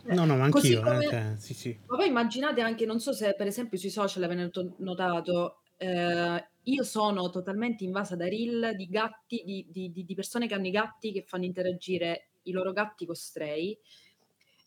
[0.08, 1.79] No, no, ma anch'io, eh, come cioè, sì, sì.
[1.88, 6.84] ma poi immaginate anche, non so se per esempio sui social avete notato, ehm, io
[6.84, 11.12] sono totalmente invasa da reel di gatti di di di persone che hanno i gatti
[11.12, 13.77] che fanno interagire i loro gatti con Stray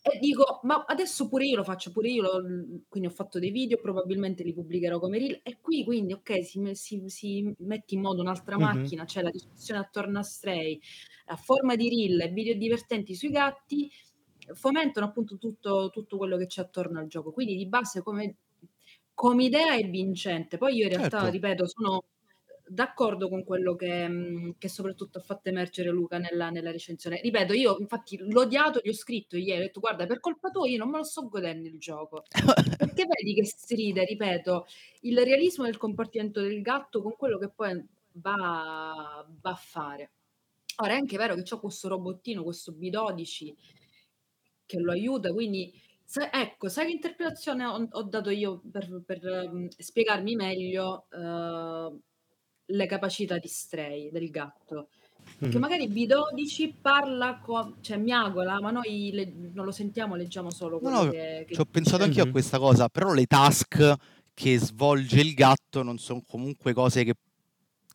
[0.01, 2.41] e dico: "Ma adesso pure io lo faccio, pure io lo"
[2.87, 6.61] quindi ho fatto dei video, probabilmente li pubblicherò come reel e qui quindi okay, si
[6.73, 8.91] si si mette in moto un'altra Mh-mh.
[8.97, 10.79] macchina, c'è la discussione attorno a Stray,
[11.27, 13.89] a forma di reel e video divertenti sui gatti,
[14.53, 17.31] fomentano appunto tutto tutto quello che c'è attorno al gioco.
[17.31, 18.37] Quindi di base come
[19.13, 20.57] come idea è vincente.
[20.57, 21.29] Poi io in realtà, Certo.
[21.29, 22.03] ripeto, sono
[22.69, 27.19] d'accordo con quello che mhmm, che soprattutto ha fatto emergere Luca nella nella recensione.
[27.21, 30.67] Ripeto, io infatti l'ho odiato, gli ho scritto ieri, ho detto: "Guarda, per colpa tua
[30.67, 32.23] io non me lo sto godendo il gioco".
[32.77, 34.65] Perché vedi che stride, ripeto,
[35.01, 40.11] il realismo del comportamento del gatto con quello che poi va va a fare.
[40.81, 43.55] Ora è anche vero che c'ho questo robottino, questo B12
[44.65, 45.73] che lo aiuta, quindi
[46.31, 49.19] ecco, sai che interpretazione ho ho dato io per per,
[49.51, 51.99] mhmm, spiegarmi meglio, uhm
[52.71, 54.89] le capacità di Stray, del gatto.
[55.39, 55.59] Che Mh-mh.
[55.59, 60.89] magari B12 parla co cioè miagola, ma noi le non lo sentiamo, leggiamo solo No,
[60.89, 62.31] quello no, che che ci ho pensato anch'io a Mh-mh.
[62.31, 63.93] questa cosa, però le task
[64.33, 67.13] che svolge il gatto non son comunque cose che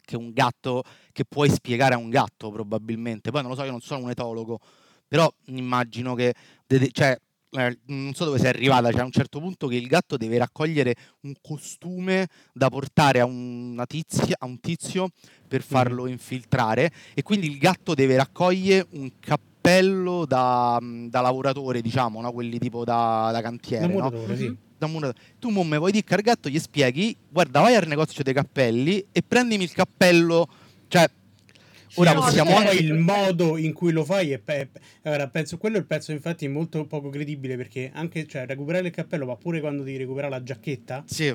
[0.04, 0.82] che un gatto
[1.12, 3.30] che puoi spiegare a un gatto probabilmente.
[3.30, 4.60] Poi non lo so, io non sono un etologo,
[5.08, 6.34] però immagino che
[6.92, 7.18] cioè,
[7.87, 10.95] non so dove sei arrivata, cioè a un certo punto che il gatto deve raccogliere
[11.21, 15.09] un costume da portare a una tizia a un tizio
[15.47, 15.67] per Mh-mh.
[15.69, 22.21] farlo infiltrare e quindi il gatto deve raccoglie un cappello da mhmm, da lavoratore diciamo,
[22.21, 24.57] no, quelli tipo da da Da cantiere, no, sì.
[24.77, 28.25] Da mura tu mo me vuoi che al gatto gli spieghi: "Guarda vai al negozio
[28.25, 30.49] dei cappelli e prendimi il cappello"
[30.88, 31.09] cioè
[31.96, 34.68] ora No, anche possiamo certo, il modo in cui lo fai è pe
[35.02, 38.92] allora penso quello è il pezzo infatti molto poco credibile perché anche cioè recuperare il
[38.92, 41.35] cappello, ma pure quando devi recuperare la giacchetta Sì.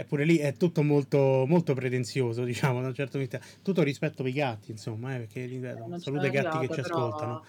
[0.00, 3.38] Eppure lì è tutto molto, molto pretenzioso, diciamo, da un certo punto.
[3.62, 7.06] Tutto rispetto per i gatti, insomma, eh, perché ripeto, salute ai gatti che ci però
[7.06, 7.44] ascoltano.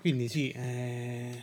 [0.00, 1.40] Quindi sì, eh,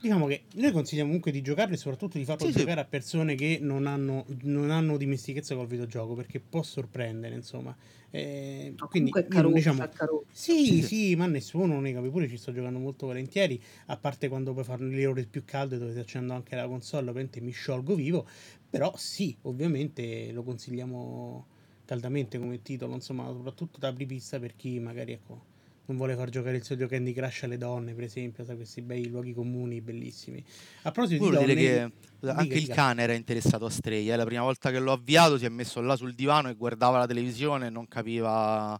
[0.00, 2.66] diciamo che noi consigliamo comunque di giocarlo e soprattutto di farlo Sì, sì.
[2.66, 7.76] giocare a persone che non hanno, non hanno dimestichezza col videogioco, perché può sorprendere, insomma.
[8.10, 9.90] Eh, no, quindi caruccio, diciamo,
[10.30, 10.84] sì, Sì, sì.
[10.84, 14.64] sì, ma nessuno non nega, pure ci sto giocando molto volentieri, a parte quando puoi
[14.64, 18.26] fare le ore più calde dove si accendo anche la console, ovviamente mi sciolgo vivo,
[18.68, 21.48] però sì, ovviamente lo consigliamo
[21.84, 25.49] caldamente come titolo, insomma, soprattutto da apripista per chi magari, ecco,
[25.90, 29.08] non vuole far giocare il solito Candy Crush alle donne, per esempio, sai, questi bei
[29.08, 30.42] luoghi comuni bellissimi.
[30.82, 34.08] A proposito di Volevo dire donne, che anche il cane era interessato a Stray.
[34.08, 34.14] eh.
[34.16, 37.06] La prima volta che l'ho avviato si è messo là sul divano e guardava la
[37.06, 38.78] televisione e non capiva,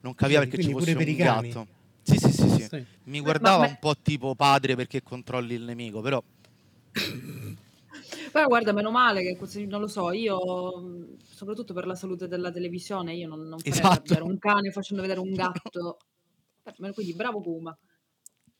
[0.00, 1.66] non capiva Vedi, perché ci fosse per un gatto.
[2.02, 2.66] Sì, sì, sì, sì.
[2.68, 2.84] Sì.
[3.04, 6.22] Mi guardava un po' tipo padre perché controlli il nemico, però
[8.30, 12.50] però guarda, meno male che così, non lo so, io soprattutto per la salute della
[12.50, 14.24] televisione, io non, non farei esatto.
[14.24, 15.98] un cane facendo vedere un gatto.
[16.94, 17.76] Quindi bravo Puma.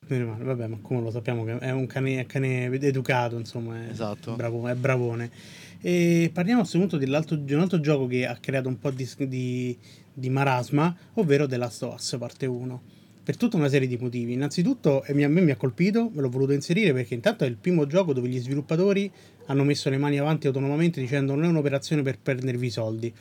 [0.07, 3.89] Meno male, vabbè, ma come lo sappiamo che è un cane, cane educato, insomma, è,
[3.89, 4.35] Esatto.
[4.35, 5.31] bravo, è bravone.
[5.79, 8.91] E parliamo a questo punto dell'altro- di un altro gioco che ha creato un po'
[8.91, 9.77] di, di,
[10.13, 12.81] di marasma, ovvero The Last of Us parte 1.
[13.23, 14.33] Per tutta una serie di motivi.
[14.33, 17.47] Innanzitutto, e mi- a me mi ha colpito, me l'ho voluto inserire perché intanto è
[17.47, 19.09] il primo gioco dove gli sviluppatori
[19.45, 23.13] hanno messo le mani avanti autonomamente dicendo non è un'operazione per prendervi i soldi.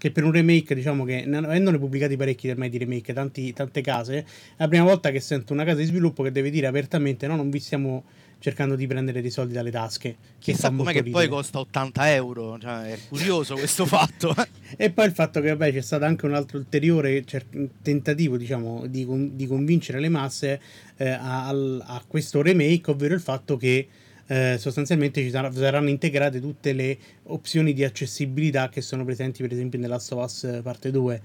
[0.00, 3.82] Che per un remake, diciamo che ne- avendone pubblicati parecchi ormai di remake, tanti- tante
[3.82, 4.24] case, è
[4.56, 7.50] la prima volta che sento una casa di sviluppo che deve dire apertamente: no, non
[7.50, 8.04] vi stiamo
[8.38, 10.16] cercando di prendere dei soldi dalle tasche.
[10.38, 11.28] Che chissà com'è che poi ridere.
[11.28, 12.58] costa 80 euro.
[12.58, 14.34] Cioè, è curioso questo fatto.
[14.78, 18.86] E poi il fatto che vabbè, c'è stato anche un altro ulteriore cer- tentativo, diciamo,
[18.86, 20.60] di, con- di convincere le masse
[20.96, 23.86] eh, a, al- a questo remake, ovvero il fatto che
[24.30, 29.50] eh, sostanzialmente ci sarà- saranno integrate tutte le opzioni di accessibilità che sono presenti, per
[29.50, 31.20] esempio, nella Us parte 2.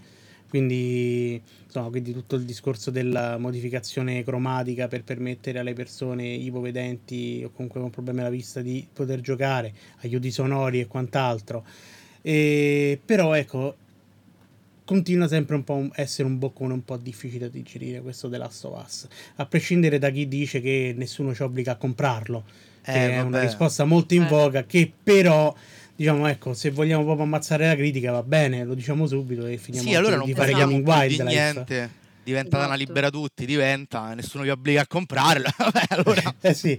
[0.50, 7.52] Quindi, insomma, quindi tutto il discorso della modificazione cromatica per permettere alle persone ipovedenti o
[7.52, 11.64] comunque con problemi alla vista di poter giocare, aiuti sonori e quant'altro.
[12.24, 13.76] E, però ecco,
[14.84, 18.38] continua sempre un po' un- essere un boccone un po' difficile da digerire questo The
[18.38, 19.08] Last of Us.
[19.36, 23.42] A prescindere da chi dice che nessuno ci obbliga a comprarlo, che Eh, è una
[23.42, 25.54] risposta molto in voga, che però,
[25.96, 29.88] diciamo, ecco, se vogliamo proprio ammazzare la critica va bene, lo diciamo subito e finiamo
[29.90, 32.04] Sì, allora di, fare Gaming più di niente.
[32.24, 32.80] Diventa una Esatto.
[32.80, 35.54] libera tutti, diventa, nessuno vi obbliga a comprarla.
[35.58, 36.36] Vabbè, allora.
[36.42, 36.78] Eh sì,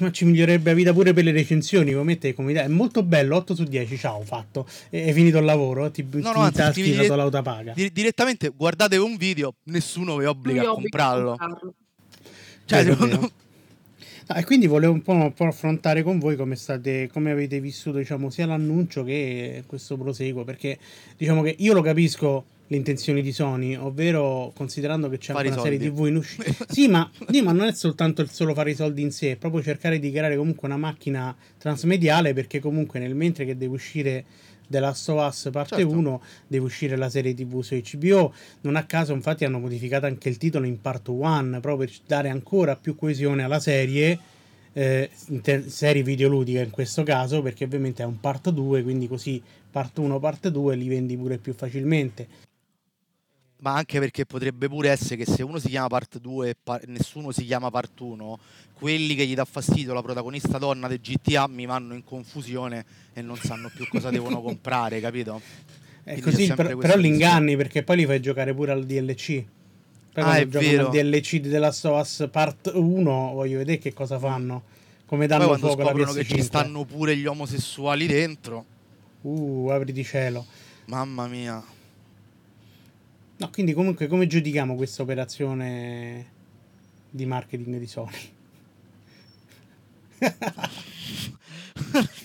[0.00, 2.64] ma ci migliorerebbe la vita pure per le recensioni, come mette come idea.
[2.64, 4.66] È molto bello, 8 su 10, ciao, fatto.
[4.90, 7.16] E- Hai finito il lavoro, ti, No, ti no, anzi, taschi scrivi la dire- tua
[7.92, 11.36] direttamente guardate un video, nessuno vi obbliga a obbliga a comprarlo.
[11.36, 11.74] comprarlo.
[12.66, 13.30] Cioè, secondo.
[14.28, 17.60] Ah, e quindi volevo un po', un po' affrontare con voi come state, come avete
[17.60, 20.78] vissuto, diciamo, sia l'annuncio che questo proseguo, perché
[21.16, 25.60] diciamo che io lo capisco le intenzioni di Sony, ovvero considerando che c'è Fare anche
[25.60, 25.94] una serie soldi.
[25.94, 26.64] TV in uscita.
[26.72, 29.36] sì, ma, sì, ma non è soltanto il solo fare i soldi in sé, è
[29.36, 34.24] proprio cercare di creare comunque una macchina transmediale, perché comunque nel mentre che deve uscire
[34.66, 35.90] The Last of Us parte Certo.
[35.90, 38.32] 1 deve uscire la serie TV su HBO.
[38.62, 42.28] Non a caso, infatti, hanno modificato anche il titolo in Part 1 proprio per dare
[42.28, 44.18] ancora più coesione alla serie.
[44.76, 49.40] eh, inter- serie videoludica in questo caso, perché ovviamente è un part 2, quindi così
[49.70, 52.26] part 1, part 2 li vendi pure più facilmente.
[53.64, 56.78] Ma anche perché potrebbe pure essere che se uno si chiama part 2 e pa-
[56.86, 58.38] nessuno si chiama part 1,
[58.74, 62.84] quelli che gli dà fastidio la protagonista donna del GTA mi vanno in confusione
[63.14, 65.40] e non sanno più cosa devono comprare, capito?
[66.02, 69.42] È Quindi così, però, però li inganni perché poi li fai giocare pure al DLC.
[70.12, 70.88] Poi Ah, è vero.
[70.88, 74.64] al DLC di The Last of Us Part 1, voglio vedere che cosa fanno.
[75.06, 76.34] Come danno Poi fuoco alla scoprono che PS5.
[76.36, 78.66] ci stanno pure gli omosessuali dentro,
[79.22, 80.44] Uh, apri di cielo.
[80.84, 81.64] mamma mia.
[83.36, 86.32] No, quindi comunque come giudichiamo questa operazione
[87.10, 88.32] di marketing di Sony?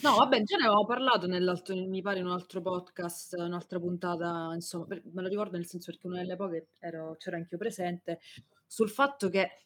[0.01, 4.51] No, vabbè, già ne avevamo parlato nell'altro, mi pare in un altro podcast, un'altra puntata,
[4.53, 8.19] insomma, me lo ricordo nel senso perché una delle poche ero, c'ero anch'io presente,
[8.65, 9.63] sul fatto che,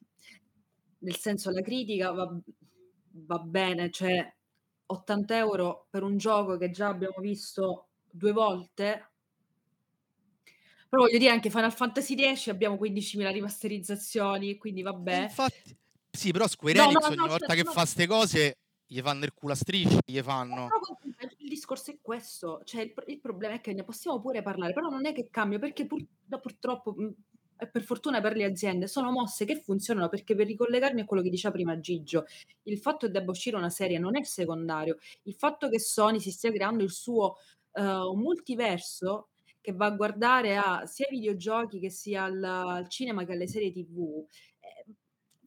[0.99, 2.37] nel senso, la critica va,
[3.11, 4.33] va bene, cioè
[4.87, 9.12] 80 euro per un gioco che già abbiamo visto due volte,
[10.93, 15.23] però voglio dire anche Final Fantasy X abbiamo 15.000 rimasterizzazioni, quindi vabbè.
[15.23, 15.75] infatti,
[16.11, 19.25] sì, però Square Enix no, ogni no, volta cioè, che fa ste cose gli fanno
[19.25, 20.69] il culo a strisce, gli fanno.
[21.37, 24.89] il discorso è questo, cioè il, il problema è che ne possiamo pure parlare, però
[24.89, 26.05] non è che cambia, perché pur-
[26.39, 27.13] purtroppo mh,
[27.57, 31.23] e per fortuna per le aziende, sono mosse che funzionano perché per ricollegarmi a quello
[31.23, 32.25] che diceva prima Gigio,
[32.65, 34.99] il fatto che debba uscire una serie non è secondario.
[35.23, 37.37] Il fatto che Sony si stia creando il suo,
[37.71, 39.29] uhm, multiverso
[39.63, 43.47] che va a guardare a sia ai videogiochi che sia al al cinema che alle
[43.47, 44.25] serie TV,
[44.59, 44.93] ehm,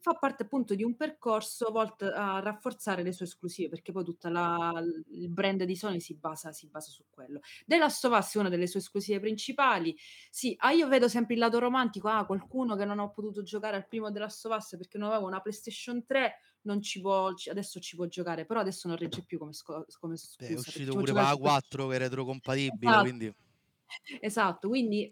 [0.00, 5.04] fa parte appunto di un percorso volto a rafforzare le sue esclusive, perché poi l
[5.10, 7.40] il brand di Sony si basa si basa su quello.
[7.66, 9.94] The Last of Us è una delle sue esclusive principali.
[10.30, 13.76] Sì, ah, io vedo sempre il lato romantico, ah, qualcuno che non ha potuto giocare
[13.76, 17.32] al primo The Last of Us perché non aveva una PlayStation 3 non ci può
[17.50, 20.58] adesso ci può giocare, però adesso non regge più come sco come scusa, Beh, è
[20.58, 23.00] uscito pure la su PS 4 che è retrocompatibile, Esatto.
[23.00, 23.32] quindi
[24.20, 25.10] Esatto, quindi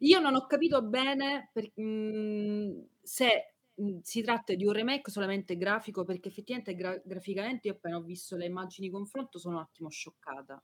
[0.00, 5.56] io non ho capito bene per mhmm, se, mhmm, si tratta di un remake solamente
[5.56, 9.62] grafico, perché effettivamente gra graficamente io appena ho visto le immagini di confronto sono un
[9.62, 10.62] attimo scioccata.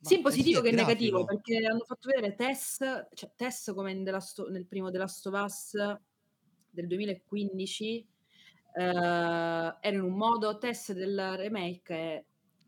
[0.00, 1.24] Ma, Sia in eh sì, positivo è che in negativo, grafico.
[1.24, 2.78] perché hanno fatto vedere Tess,
[3.12, 5.74] cioè Tess come in The Last o nel primo The Last of Us
[6.70, 8.06] del 2015,
[8.74, 12.24] ehm, era in un modo, Tess del remake è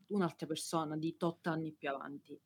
[0.08, 2.40] un'altra persona di tot anni più avanti.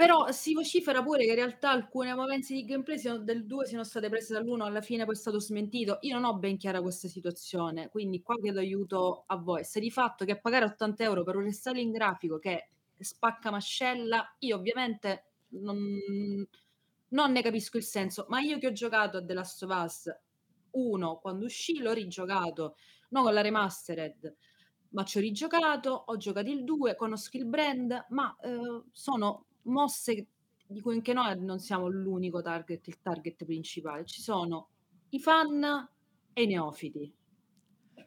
[0.00, 4.08] Però si vocifera pure che in realtà alcune movenze di gameplay del 2 siano state
[4.08, 5.98] prese dall'1, alla fine poi è stato smentito.
[6.00, 9.62] Io non ho ben chiara questa situazione, quindi qua chiedo aiuto a voi.
[9.62, 14.56] Se di fatto che pagare 80 € per un restyling grafico che spacca mascella, io
[14.56, 15.76] ovviamente non
[17.12, 20.16] non ne capisco il senso, ma io che ho giocato a The Last of Us
[20.70, 22.76] 1 quando uscì, l'ho rigiocato,
[23.10, 24.34] non con la remastered,
[24.90, 30.26] ma ci ho rigiocato, ho giocato il 2, conosco il brand, ma, uhm, sono mosse
[30.66, 34.04] di cui anche noi non siamo l'unico target, il target principale.
[34.04, 34.68] Ci sono
[35.10, 35.88] i fan
[36.32, 37.12] e i neofiti.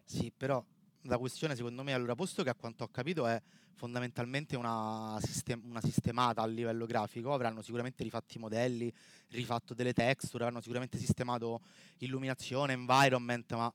[0.06, 0.64] Sì, però
[1.04, 3.42] la questione secondo me allora, posto che a quanto ho capito è
[3.76, 8.94] fondamentalmente una sistem una sistemata a livello grafico, avranno sicuramente rifatto i modelli,
[9.30, 11.62] rifatto delle texture, avranno sicuramente sistemato
[11.98, 13.74] illuminazione, environment, ma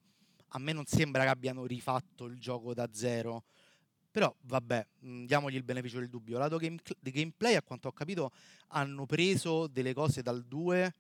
[0.53, 3.45] a me non sembra che abbiano rifatto il gioco da zero.
[4.19, 6.39] Però vabbè, mhmm, diamogli il beneficio del dubbio.
[6.39, 8.33] Lato game di gameplay, a quanto ho capito,
[8.71, 10.93] hanno preso delle cose dal 2,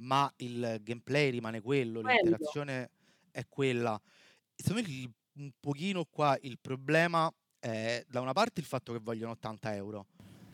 [0.00, 2.18] ma il gameplay rimane quello, Quello.
[2.20, 2.90] l'interazione
[3.30, 3.98] è quella.
[4.54, 8.98] Secondo me il un pochino qua il problema è da una parte il fatto che
[8.98, 10.04] vogliono 80 €,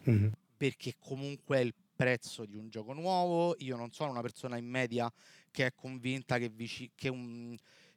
[0.05, 0.31] Mh-mh.
[0.57, 3.57] perché comunque è il prezzo di un gioco nuovo.
[3.59, 5.11] Io non sono una persona in media
[5.51, 7.57] che è convinta che vici che un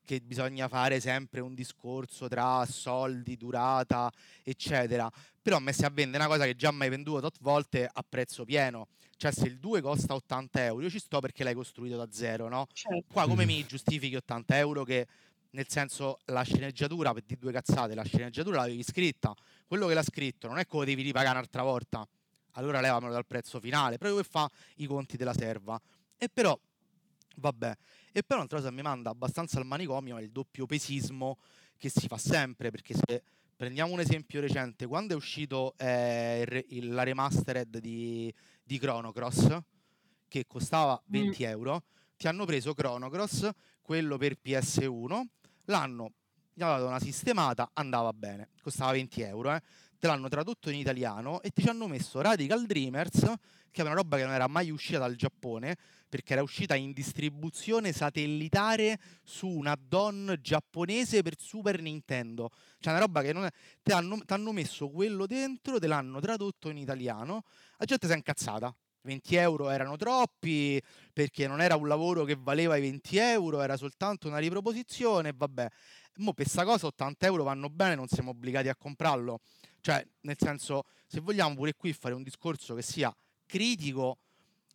[0.10, 5.08] che bisogna fare sempre un discorso tra soldi, durata, eccetera.
[5.40, 8.04] Però a me se a vendere una cosa che già m'hai venduto tot volte a
[8.08, 8.88] prezzo pieno.
[9.18, 12.48] Cioè se il 2 costa 80 €, io ci sto perché l'hai costruito da zero,
[12.48, 13.06] no, Certo.
[13.12, 13.46] qua come Mh-mh.
[13.46, 15.06] mi giustifichi 80 € che
[15.52, 19.32] nel senso la sceneggiatura, per dì 2 cazzate, la sceneggiatura l'avevi scritta,
[19.68, 22.04] quello che l'ha scritto non è che lo devi ripagà un'altra volta,
[22.54, 25.80] allora levamelo dal prezzo finale, proprio per fa i conti della serva.
[26.18, 26.60] E però
[27.36, 27.74] vabbè,
[28.12, 31.38] e però un'altra cosa mi manda abbastanza al manicomio è il doppiopesismo
[31.78, 33.24] che si fa sempre, perché se
[33.56, 38.34] prendiamo un esempio recente, quando è uscito, ehm, il la remastered di
[38.64, 39.58] di Chrono Cross,
[40.28, 41.12] che costava Mh.
[41.12, 41.80] 20 €,
[42.18, 43.50] ti hanno preso Chrono Cross,
[43.82, 45.22] quello per PS1,
[45.66, 46.14] l'hanno
[46.54, 49.62] gli dato una sistemata, andava bene, costava 20 €, eh,
[50.00, 53.20] te l'hanno tradotto in italiano e ti ci hanno messo Radical Dreamers,
[53.70, 55.78] che è una roba che non era mai uscita dal Giappone,
[56.08, 62.50] perché era uscita in distribuzione satellitare su un add-on giapponese per Super Nintendo.
[62.80, 63.52] Cioè una roba che non è
[63.84, 67.44] te hanno messo quello dentro, te l'hanno tradotto in italiano,
[67.78, 68.74] la gente s'è incazzata.
[69.02, 70.82] 20 € erano troppi,
[71.14, 75.68] perché non era un lavoro che valeva i 20 €, era soltanto una riproposizione vabbè.
[76.18, 79.40] Mo' per 'sta cosa 80 € vanno bene, non siamo obbligati a comprarlo.
[79.82, 84.18] Cioè, nel senso, se vogliamo pure qui fare un discorso che sia critico,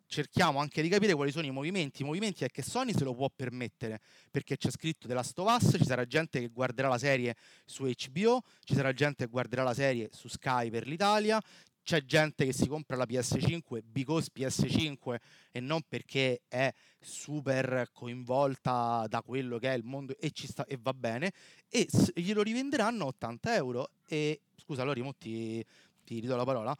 [0.07, 2.03] cerchiamo anche di capire quali sono i movimenti.
[2.03, 4.01] I movimenti è che Sony se lo può permettere,
[4.31, 8.75] perché c'è scritto of Us, ci sarà gente che guarderà la serie su HBO, ci
[8.75, 11.41] sarà gente che guarderà la serie su Sky per l'Italia,
[11.85, 15.16] c'è gente che si compra la PS5 because PS5
[15.53, 20.64] e non perché è super coinvolta da quello che è il mondo e ci sta
[20.64, 21.32] e va bene,
[21.68, 25.64] e glielo rivenderanno a 80 € e scusa Lori ti
[26.05, 26.76] ti ridò la parola.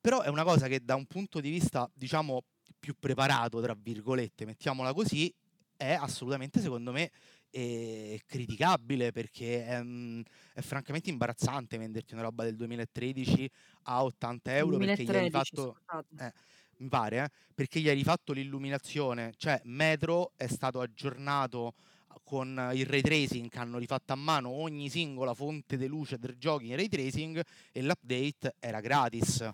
[0.00, 2.42] Però è una cosa che da un punto di vista, diciamo,
[2.78, 5.32] più "preparato" tra virgolette, mettiamola così,
[5.76, 7.10] è assolutamente secondo me,
[7.54, 10.22] ehm, criticabile perché è mhmm,
[10.54, 13.50] è francamente imbarazzante venderti una roba del 2013
[13.84, 16.24] a 80 € perché gli hai 2013 rifatto scusate.
[16.26, 16.32] eh,
[16.78, 19.32] mi pare eh, perché gli hai rifatto l'illuminazione.
[19.36, 21.74] Cioè Metro è stato aggiornato
[22.24, 26.68] con il ray tracing, hanno rifatto a mano ogni singola fonte de luce del giochi
[26.68, 29.48] in ray tracing e l'update era gratis.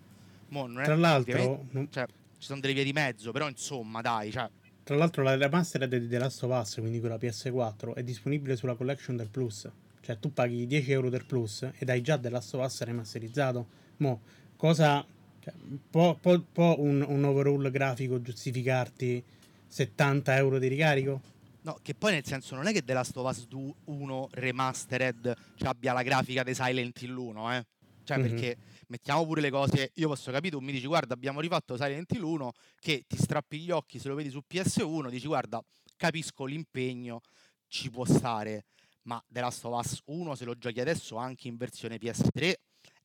[0.49, 2.05] Mo non è Tra l'altro, non cioè
[2.37, 4.49] ci sono delle vie di mezzo, però insomma, dai, cioè,
[4.91, 8.75] Tra l'altro la remastered di The Last of Us, quindi quella PS4, è disponibile sulla
[8.75, 9.69] collection del Plus.
[10.01, 13.67] Cioè tu paghi 10 euro del Plus ed hai già The Last of Us remasterizzato.
[13.99, 14.19] Mo,
[14.57, 15.01] cosa...
[15.39, 15.53] Cioè,
[15.89, 19.23] può, può- può un, un overall grafico giustificarti
[19.65, 21.21] 70 euro di ricarico?
[21.61, 23.47] No, che poi nel senso non è che The Last of Us
[23.85, 27.65] 1 Remastered cioè, abbia la grafica di Silent Hill 1, eh.
[28.03, 28.23] Cioè, Mhm.
[28.27, 28.57] perché
[28.91, 32.23] mettiamo pure le cose, io posso capire, tu mi dici guarda abbiamo rifatto Silent Hill
[32.23, 35.63] 1 che ti strappi gli occhi se lo vedi su PS1, dici guarda
[35.95, 37.21] capisco l'impegno,
[37.67, 38.65] ci può stare,
[39.03, 42.53] ma The Last of Us 1 se lo giochi adesso anche in versione PS3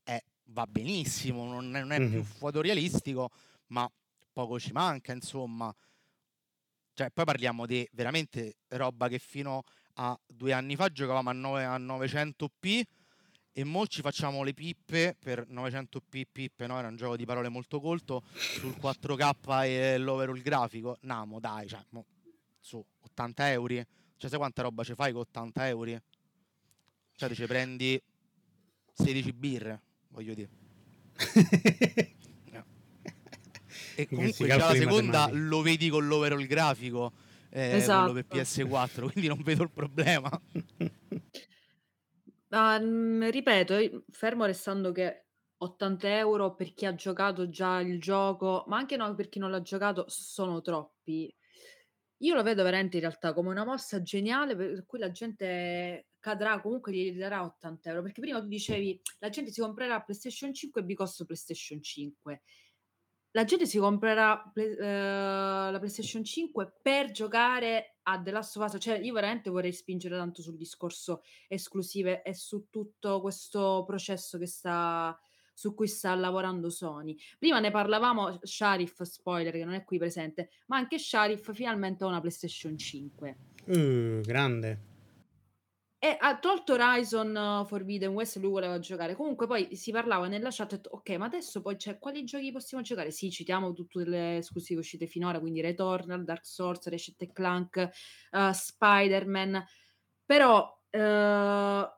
[0.03, 2.25] eh, va benissimo, non è, non è più Mhm.
[2.25, 3.31] fotorealistico,
[3.69, 3.89] ma
[4.33, 5.73] poco ci manca insomma.
[6.95, 9.63] Cioè, poi parliamo di veramente roba che fino
[9.99, 12.83] a due anni fa giocavamo a, 9 a 900p
[13.59, 16.79] e mo ci facciamo le pippe per 900p pippe, no?
[16.79, 20.99] Era un gioco di parole molto colto sul 4K e l'overall grafico.
[21.01, 22.05] Namo, dai, cioè, mo,
[22.61, 23.83] su 80 euro.
[24.19, 26.03] Cioè, sai quanta roba ci fai con 80 euro?
[27.17, 27.99] Cioè, ci prendi
[28.93, 30.51] 16 birre, voglio dire.
[33.99, 37.15] E comunque già la seconda lo vedi con l'overall grafico,
[37.49, 38.13] eh, Esatto.
[38.13, 40.29] quello per PS4, quindi non vedo il problema.
[42.57, 45.27] Ma, mhmm, ripeto, fermo restando che
[45.59, 46.09] 80
[46.53, 49.61] € per chi ha giocato già il gioco, ma anche no per chi non l'ha
[49.61, 51.35] giocato, sono troppi.
[52.21, 56.61] Io lo vedo veramente in realtà come una mossa geniale per cui la gente cadrà,
[56.63, 60.83] comunque gli darà 80 €, perché prima tu dicevi: "La gente si comprerà PlayStation 5
[60.83, 62.43] because PlayStation 5".
[63.33, 68.65] La gente si comprerà Play ehm, la PlayStation 5 per giocare a The Last of
[68.65, 74.39] Us, cioè io veramente vorrei spingere tanto sul discorso esclusive e su tutto questo processo
[74.39, 75.19] che sta
[75.57, 77.17] su cui sta lavorando Sony.
[77.39, 82.09] Prima ne parlavamo, Sharif, spoiler che non è qui presente, ma anche Sharif finalmente ha
[82.09, 83.37] una PlayStation 5.
[83.65, 84.96] Uh, grande.
[86.03, 89.15] E ha tolto Horizon Forbidden West, lui voleva giocare.
[89.15, 92.83] Comunque poi si parlava nella chat, detto: "Okay, ma adesso poi cioè quali giochi possiamo
[92.83, 97.89] giocare?" Sì, citiamo tutte le esclusive uscite finora, quindi Returnal, Dark Souls, Ratchet Clank,
[98.33, 99.65] uhm, Spider-Man,
[100.27, 101.91] però, uhm,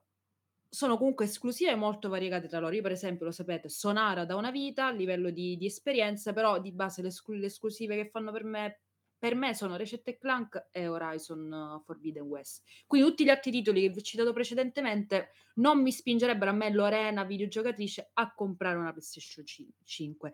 [0.71, 2.75] sono comunque esclusive molto variegate tra loro.
[2.77, 6.61] Io per esempio, lo sapete, Sonara da una vita a livello di di esperienza, però
[6.61, 8.81] di base le esclu le esclusive che fanno per me
[9.19, 12.63] per me sono Ratchet e Clank e Horizon Forbidden West.
[12.87, 16.71] Quindi tutti gli altri titoli che vi ho citato precedentemente non mi spingerebbero a me,
[16.71, 20.33] Lorena, videogiocatrice, a comprare una PlayStation cin 5.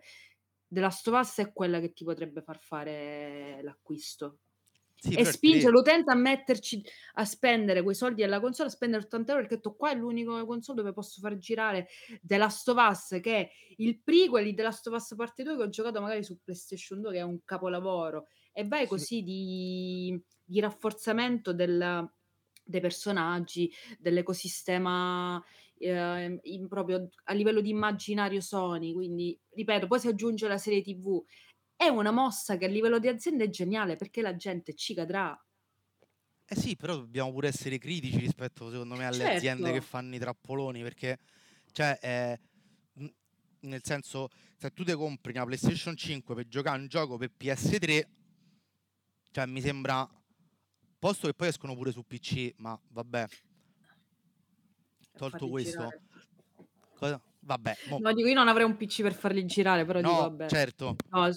[0.67, 4.39] The Last of Us è quella che ti potrebbe far fare l'acquisto.
[4.97, 6.83] Sì, E spinge l'utente a metterci
[7.13, 9.95] a spendere quei soldi alla console, a spendere 80 € perché ho detto: "Qua è
[9.95, 11.87] l'unico console dove posso far girare
[12.21, 15.55] The Last of Us", che è il prequel di The Last of Us parte 2
[15.55, 18.27] che ho giocato magari su PlayStation 2 che è un capolavoro,
[18.57, 19.05] e vai Sì.
[19.05, 22.09] così di di rafforzamento del
[22.67, 25.43] dei personaggi, dell'ecosistema,
[25.77, 28.93] ehm, in proprio a livello di immaginario Sony.
[28.93, 31.23] Quindi, ripeto, poi si aggiunge la serie TV.
[31.75, 35.39] È una mossa che a livello di azienda è geniale, perché la gente ci cadrà.
[36.49, 39.81] Eh sì, però dobbiamo pure essere critici rispetto, secondo me, alle aziende che Certo.
[39.81, 41.17] fanno i trappoloni, perché
[41.71, 41.97] cioè,
[42.93, 43.09] mhmm,
[43.61, 44.27] nel senso,
[44.57, 48.07] se tu te compri una PlayStation 5 per giocare a un gioco per PS3
[49.35, 50.07] cioè mi sembra
[50.97, 53.27] posto che poi escono pure su PC, ma vabbè.
[55.17, 55.91] Tolto questo
[56.93, 60.09] cosa vabbè, mo No, dico io non avrei un PC per farli girare, però dico
[60.13, 60.47] No, vabbè.
[60.47, 60.95] certo.
[61.09, 61.29] No,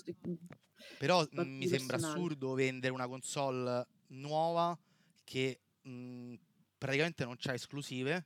[0.96, 4.78] Però, fatti mi sembra assurdo vendere una console nuova
[5.24, 6.34] che, mhmm,
[6.78, 8.24] praticamente non c'ha esclusive,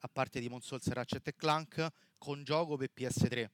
[0.00, 1.88] a parte Demon's Souls e Ratchet e Clank,
[2.18, 3.50] con gioco per PS3, che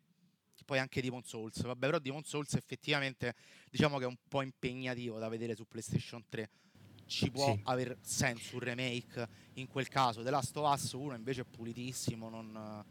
[0.62, 1.60] poi anche Demon's Souls.
[1.62, 3.34] Vabbè, però Demon's Souls effettivamente
[3.70, 6.48] diciamo che è un po' impegnativo da vedere su PlayStation 3.
[7.06, 7.60] Ci può Sì.
[7.64, 10.22] aver senso un remake in quel caso.
[10.22, 12.84] The Last of Us 1 invece è pulitissimo, non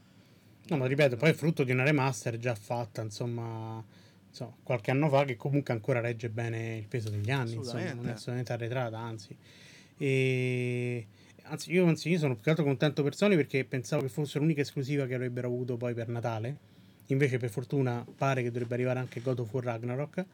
[0.67, 3.84] No, ma ripeto, poi è frutto di una remaster già fatta, insomma,
[4.30, 8.07] insomma, qualche anno fa che comunque ancora regge bene il peso degli anni, insomma, non
[8.07, 9.36] è assolutamente arretrata, anzi.
[9.97, 11.07] E...
[11.43, 14.39] Anzi, io, anzi, io sono più che altro contento per Sony perché pensavo che fosse
[14.39, 16.69] l'unica esclusiva che avrebbero avuto poi per Natale.
[17.12, 20.26] Invece, per fortuna, pare che dovrebbe arrivare anche God of War Ragnarok.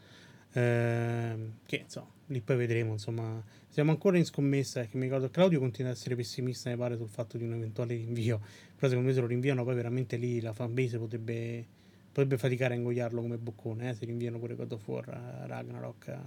[0.53, 2.91] ehm, che insomma, lì poi vedremo.
[2.93, 4.79] Insomma, siamo ancora in scommessa.
[4.81, 7.95] Perché mi ricordo Claudio continua ad essere pessimista, mi pare, sul fatto di un eventuale
[7.95, 8.39] rinvio.
[8.75, 11.65] Però, secondo me, se lo rinviano, poi veramente lì la fanbase potrebbe,
[12.07, 13.89] potrebbe faticare a ingoiarlo come boccone.
[13.89, 16.17] Eh, se rinviano pure God of War eh, Ragnarok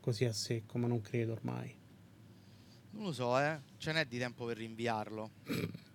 [0.00, 1.74] così a secco, ma non credo ormai.
[2.90, 3.58] non lo so, eh.
[3.78, 5.30] Ce n'è di tempo per rinviarlo.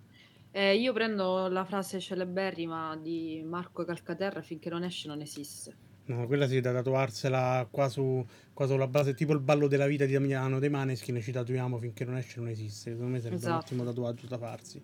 [0.52, 5.90] Eh, io prendo la frase celeberrima di Marco Calcaterra: "Finché non esce non esiste".
[6.06, 10.06] No, quella sì, da tatuarsela qua, su, qua sulla base, tipo il ballo della vita
[10.06, 12.92] di Damiano De Maneskin, ci tatuiamo finché non esce non esiste.
[12.92, 13.54] Secondo me sarebbe esatto.
[13.54, 14.82] un ottimo tatuaggio da farsi.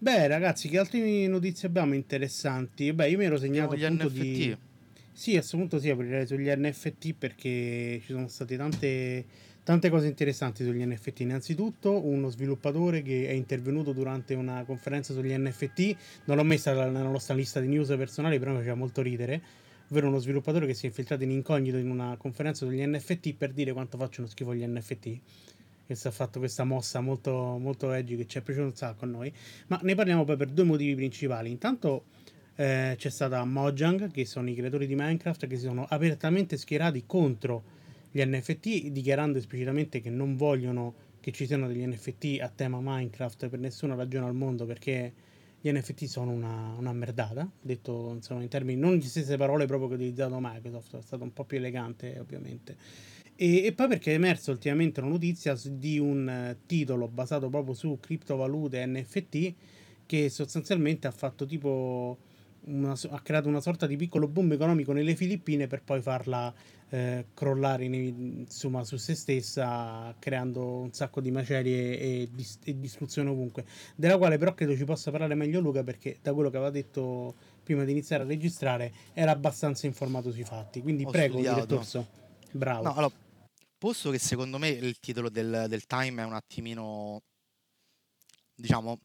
[0.00, 2.92] Beh, ragazzi, che altre notizie abbiamo interessanti?
[2.92, 4.56] Beh, io mi ero segnato Siamo appunto di...
[5.12, 9.26] Sì, a questo punto sì, aprirei sugli NFT perché ci sono state tante,
[9.68, 11.20] tante cose interessanti sugli NFT.
[11.20, 17.02] Innanzitutto, uno sviluppatore che è intervenuto durante una conferenza sugli NFT, non l'ho messa nella
[17.02, 19.42] nostra lista di news personali, però mi faceva molto ridere
[19.90, 23.52] ovvero uno sviluppatore che si è infiltrato in incognito in una conferenza sugli NFT per
[23.52, 25.18] dire quanto facciano schifo gli NFT.
[25.86, 29.04] Che si è fatto questa mossa molto, molto edgy che ci è piaciuto un sacco
[29.04, 29.30] a noi.
[29.66, 31.50] Ma ne parliamo poi per due motivi principali.
[31.50, 32.04] Intanto
[32.54, 37.04] eh, c'è stata Mojang, che sono i creatori di Minecraft, che si sono apertamente schierati
[37.04, 37.76] contro
[38.18, 43.48] gli NFT, dichiarando esplicitamente che non vogliono che ci siano degli NFT a tema Minecraft
[43.48, 45.12] per nessuna ragione al mondo perché
[45.60, 49.88] gli NFT sono una, una merdata, detto insomma in termini non le stesse parole proprio
[49.88, 52.76] che ha utilizzato Microsoft, è stato un po' più elegante ovviamente.
[53.34, 57.74] E, e, poi perché è emersa ultimamente una notizia di un eh, titolo basato proprio
[57.74, 59.54] su criptovalute NFT
[60.06, 62.18] che sostanzialmente ha fatto tipo
[62.64, 66.52] una, ha creato una sorta di piccolo boom economico nelle Filippine per poi farla
[66.90, 72.78] eh, crollare in, insomma, su se stessa, creando un sacco di macerie e, dis- e,
[72.78, 73.64] distruzione ovunque.
[73.94, 77.34] Della quale però credo ci possa parlare meglio Luca perché da quello che aveva detto
[77.62, 80.80] prima di iniziare a registrare era abbastanza informato sui fatti.
[80.80, 81.86] Quindi Ho prego, direttore.
[82.52, 82.84] Bravo.
[82.84, 83.14] No, allora,
[83.76, 87.20] posto che secondo me il titolo del, del Time è un attimino,
[88.54, 88.98] diciamo,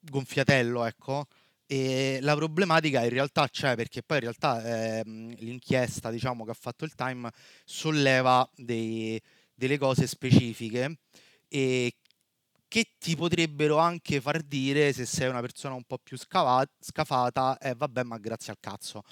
[0.00, 1.26] gonfiatello, ecco
[1.66, 6.54] e la problematica in realtà c'è perché poi in realtà ehm, l'inchiesta diciamo, che ha
[6.54, 7.30] fatto il Time
[7.64, 9.20] solleva dei,
[9.54, 10.98] delle cose specifiche
[11.48, 11.92] e
[12.68, 17.58] che ti potrebbero anche far dire se sei una persona un po' più scava- scafata,
[17.58, 19.02] eh vabbè ma grazie al cazzo.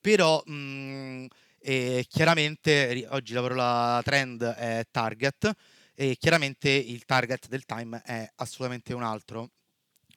[0.00, 1.26] Però mh, mhmm,
[1.60, 5.52] eh, chiaramente oggi la parola trend è target
[5.94, 9.50] e chiaramente il target del Time è assolutamente un altro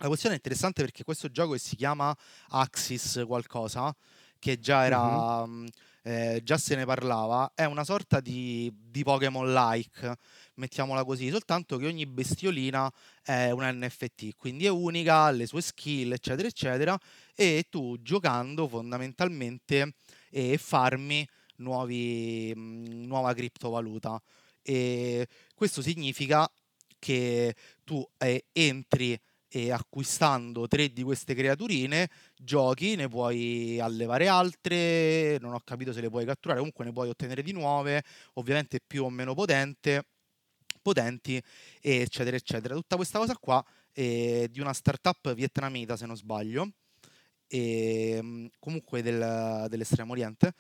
[0.04, 2.16] la questione è interessante perché questo gioco che si chiama
[2.50, 3.96] Axis qualcosa,
[4.38, 5.46] che già era...
[5.48, 5.66] Mm-hmm.
[6.06, 10.18] Eh, già se ne parlava, è una sorta di, di Pokémon-like,
[10.56, 12.92] mettiamola così, soltanto che ogni bestiolina
[13.22, 17.00] è un NFT, quindi è unica, ha le sue skill, eccetera, eccetera,
[17.34, 19.94] e tu giocando fondamentalmente
[20.30, 21.26] e farmi
[21.60, 24.22] nuovi, mh, nuova criptovaluta.
[24.62, 25.26] E
[25.56, 26.52] questo significa
[27.00, 29.18] che tu eh, entri
[29.56, 36.02] e acquistando tre di queste creaturine giochi, ne puoi allevare altre, non ho capito se
[36.02, 40.08] le puoi catturare, comunque ne puoi ottenere di nuove, ovviamente più o meno potente,
[40.82, 41.40] potenti,
[41.80, 42.74] eccetera, eccetera.
[42.74, 46.72] Tutta questa cosa qua è di una startup vietnamita, se non sbaglio,
[47.46, 50.56] e ehm, comunque del, dell'estremo oriente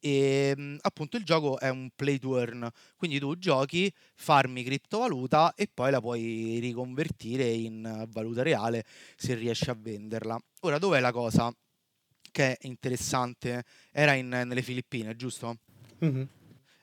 [0.00, 5.54] e ehm, appunto il gioco è un play to earn, quindi tu giochi, farmi criptovaluta
[5.54, 8.84] e poi la puoi riconvertire in valuta reale
[9.16, 10.38] se riesci a venderla.
[10.60, 11.52] Ora, dov'è la cosa
[12.30, 13.64] che è interessante?
[13.90, 15.58] Era in, nelle Filippine, giusto?
[16.04, 16.22] Mm-hmm.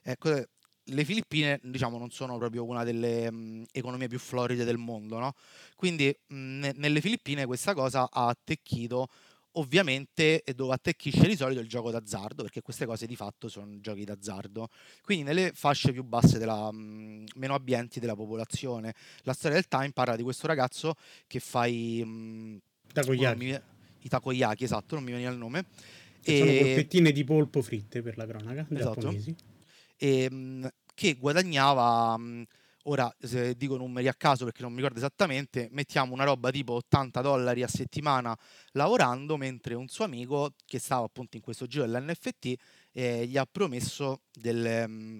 [0.02, 0.44] Ecco,
[0.88, 5.32] le Filippine, diciamo, non sono proprio una delle mh, economie più floride del mondo, no?
[5.74, 9.08] Quindi mh, nelle Filippine questa cosa ha attecchito
[9.56, 14.04] ovviamente dove attecchisce di solito il gioco d'azzardo, perché queste cose di fatto sono giochi
[14.04, 14.68] d'azzardo.
[15.02, 18.94] Quindi nelle fasce più basse, della, mh, mm, meno abbienti della popolazione.
[19.22, 20.94] La storia del Time parla di questo ragazzo
[21.26, 22.02] che fa i...
[22.04, 22.60] Mh,
[22.92, 23.60] takoyaki.
[24.00, 25.66] I takoyaki, esatto, non mi veniva il nome.
[26.20, 26.38] Che e...
[26.38, 29.00] sono polpettine di polpo fritte per la cronaca, esatto.
[29.00, 29.34] giapponesi.
[29.96, 32.18] E, mh, che guadagnava...
[32.88, 36.74] Ora se dico numeri a caso perché non mi ricordo esattamente, mettiamo una roba tipo
[36.74, 38.36] 80 dollari a settimana
[38.72, 42.54] lavorando, mentre un suo amico che stava appunto in questo giro dell'NFT
[42.92, 45.18] eh, gli ha promesso delle, mm,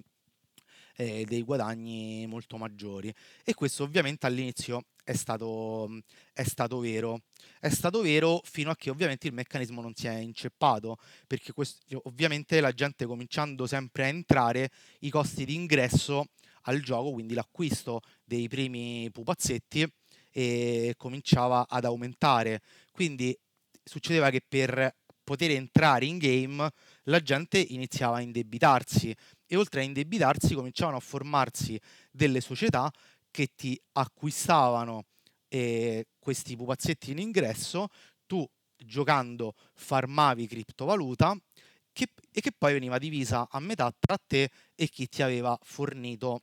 [0.97, 3.13] eh, dei guadagni molto maggiori.
[3.43, 5.89] E questo ovviamente all'inizio è stato,
[6.33, 7.23] è stato vero.
[7.59, 12.01] È stato vero fino a che ovviamente il meccanismo non si è inceppato, perché questo,
[12.05, 16.27] ovviamente la gente cominciando sempre a entrare, i costi di ingresso
[16.67, 19.87] al gioco, quindi l'acquisto dei primi pupazzetti
[20.31, 22.61] e cominciava ad aumentare.
[22.93, 23.37] Quindi
[23.83, 24.95] succedeva che per
[25.25, 26.71] poter entrare in game
[27.05, 29.15] la gente iniziava a indebitarsi
[29.47, 32.91] e oltre a indebitarsi cominciavano a formarsi delle società
[33.31, 35.05] che ti acquistavano
[35.49, 37.89] eh, questi pupazzetti in ingresso,
[38.27, 41.37] tu giocando farmavi criptovaluta
[41.93, 46.43] che, e che poi veniva divisa a metà tra te e chi ti aveva fornito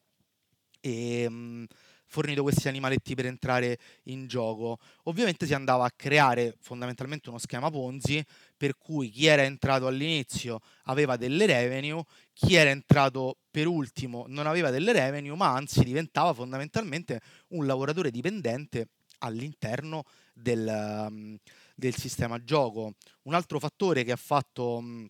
[0.83, 1.65] e, ehm,
[2.05, 4.77] fornito questi animaletti per entrare in gioco.
[5.03, 8.23] Ovviamente si andava a creare fondamentalmente uno schema Ponzi
[8.55, 12.03] per cui chi era entrato all'inizio aveva delle revenue,
[12.33, 17.19] chi era entrato per ultimo non aveva delle revenue, ma anzi diventava fondamentalmente
[17.49, 20.03] un lavoratore dipendente all'interno
[20.33, 21.37] del, um,
[21.73, 22.93] del sistema gioco.
[23.23, 25.09] Un altro fattore che ha fatto...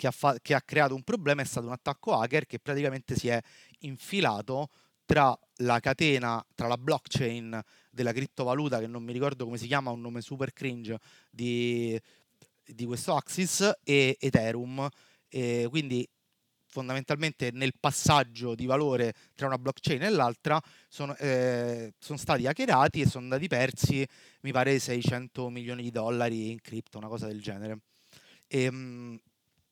[0.00, 3.14] Che ha, fa- che ha, creato un problema è stato un attacco hacker che praticamente
[3.16, 3.38] si è
[3.80, 4.70] infilato
[5.04, 9.90] tra la catena, tra la blockchain della criptovaluta, che non mi ricordo come si chiama,
[9.90, 10.96] un nome super cringe
[11.28, 12.00] di,
[12.64, 14.88] di questo Axis, e Ethereum.
[15.28, 16.08] E quindi
[16.66, 23.02] fondamentalmente nel passaggio di valore tra una blockchain e l'altra sono, eh, sono stati hackerati
[23.02, 24.06] e sono andati persi,
[24.40, 27.80] mi pare, 600 milioni di dollari in cripto, una cosa del genere.
[28.46, 29.20] E, um,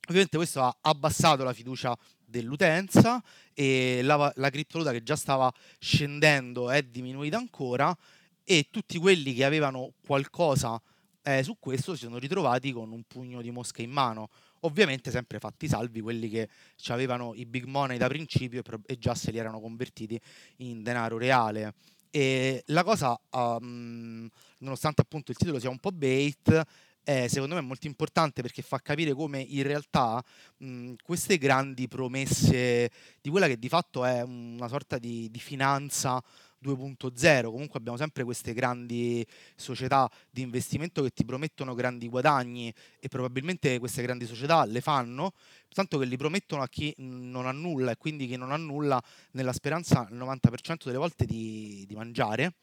[0.09, 3.23] ovviamente questo ha abbassato la fiducia dell'utenza
[3.55, 7.97] e la, la criptovaluta che già stava scendendo è diminuita ancora
[8.45, 10.81] e tutti quelli che avevano qualcosa
[11.23, 14.29] eh, su questo si sono ritrovati con un pugno di mosche in mano
[14.61, 16.49] ovviamente sempre fatti salvi quelli che
[16.89, 20.21] avevano i big money da principio e, già se li erano convertiti
[20.59, 21.75] in denaro reale.
[22.11, 24.29] E la cosa, um,
[24.59, 26.67] nonostante appunto il titolo sia un po' bait,
[27.03, 30.23] è secondo me molto importante perché fa capire come in realtà
[30.59, 32.91] mh, queste grandi promesse
[33.21, 36.23] di quella che di fatto è una sorta di, di finanza
[36.63, 39.25] 2.0, comunque abbiamo sempre queste grandi
[39.55, 45.33] società di investimento che ti promettono grandi guadagni e probabilmente queste grandi società le fanno,
[45.69, 49.03] tanto che li promettono a chi non ha nulla e quindi chi non ha nulla
[49.33, 52.55] nella speranza il 90% delle volte di, di mangiare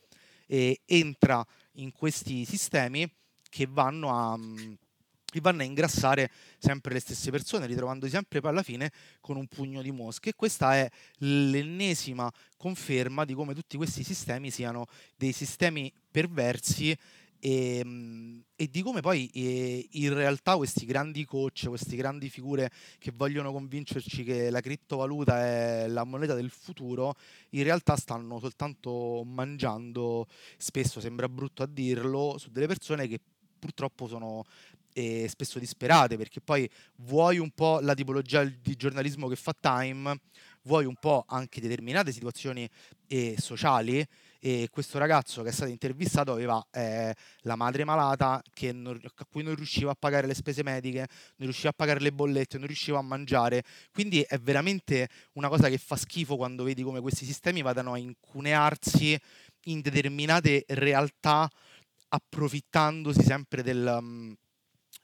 [0.46, 3.10] e entra in questi sistemi
[3.56, 4.38] che vanno a
[5.36, 8.90] e vanno a ingrassare sempre le stesse persone, ritrovandosi sempre poi alla fine
[9.20, 10.30] con un pugno di mosche.
[10.30, 14.86] E questa è l'ennesima conferma di come tutti questi sistemi siano
[15.18, 16.98] dei sistemi perversi
[17.46, 22.72] e, ehm, e, di come poi eh, in realtà questi grandi coach, queste grandi figure
[22.98, 27.14] che vogliono convincerci che la criptovaluta è la moneta del futuro,
[27.50, 30.28] in realtà stanno soltanto mangiando,
[30.58, 33.20] spesso sembra brutto a dirlo, su delle persone che
[33.58, 34.44] purtroppo sono
[34.98, 40.18] e spesso disperate, perché poi vuoi un po' la tipologia di giornalismo che fa Time,
[40.64, 42.68] vuoi un po' anche determinate situazioni
[43.08, 44.06] eh, sociali.
[44.40, 48.42] E questo ragazzo che è stato intervistato aveva eh, la madre malata
[48.72, 52.14] non, a cui non riusciva a pagare le spese mediche, non riusciva a pagare le
[52.14, 53.64] bollette, non riusciva a mangiare.
[53.92, 57.98] Quindi è veramente una cosa che fa schifo quando vedi come questi sistemi vadano a
[57.98, 59.20] incunearsi
[59.66, 61.50] in determinate realtà
[62.16, 64.36] approfittandosi sempre del, um,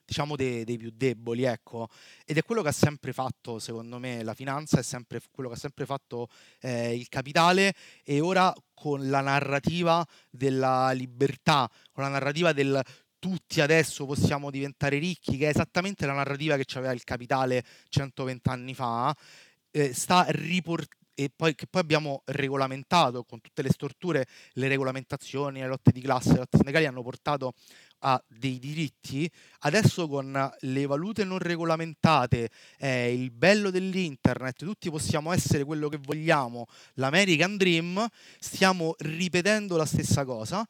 [0.06, 1.88] diciamo dei, dei, più deboli, ecco.
[2.26, 5.56] Ed è quello che ha sempre fatto, secondo me, la finanza, è sempre quello che
[5.56, 6.28] ha sempre fatto
[6.60, 12.82] eh, il capitale e ora con la narrativa della libertà, con la narrativa del
[13.20, 18.50] tutti adesso possiamo diventare ricchi, che è esattamente la narrativa che aveva il capitale 120
[18.50, 19.16] anni fa,
[19.70, 25.60] eh, sta riportando e poi, che poi abbiamo regolamentato con tutte le storture, le regolamentazioni,
[25.60, 27.54] le lotte di classe, le lotte sindacali hanno portato
[28.04, 32.50] a dei diritti, adesso con le valute non regolamentate,
[32.80, 36.66] eh, il bello dell'internet, tutti possiamo essere quello che vogliamo,
[36.96, 38.08] l'American Dream,
[38.40, 40.68] stiamo ripetendo la stessa cosa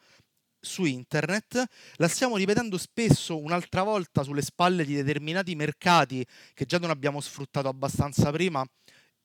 [0.63, 1.63] su internet,
[1.95, 7.19] la stiamo ripetendo spesso un'altra volta sulle spalle di determinati mercati che già non abbiamo
[7.19, 8.63] sfruttato abbastanza prima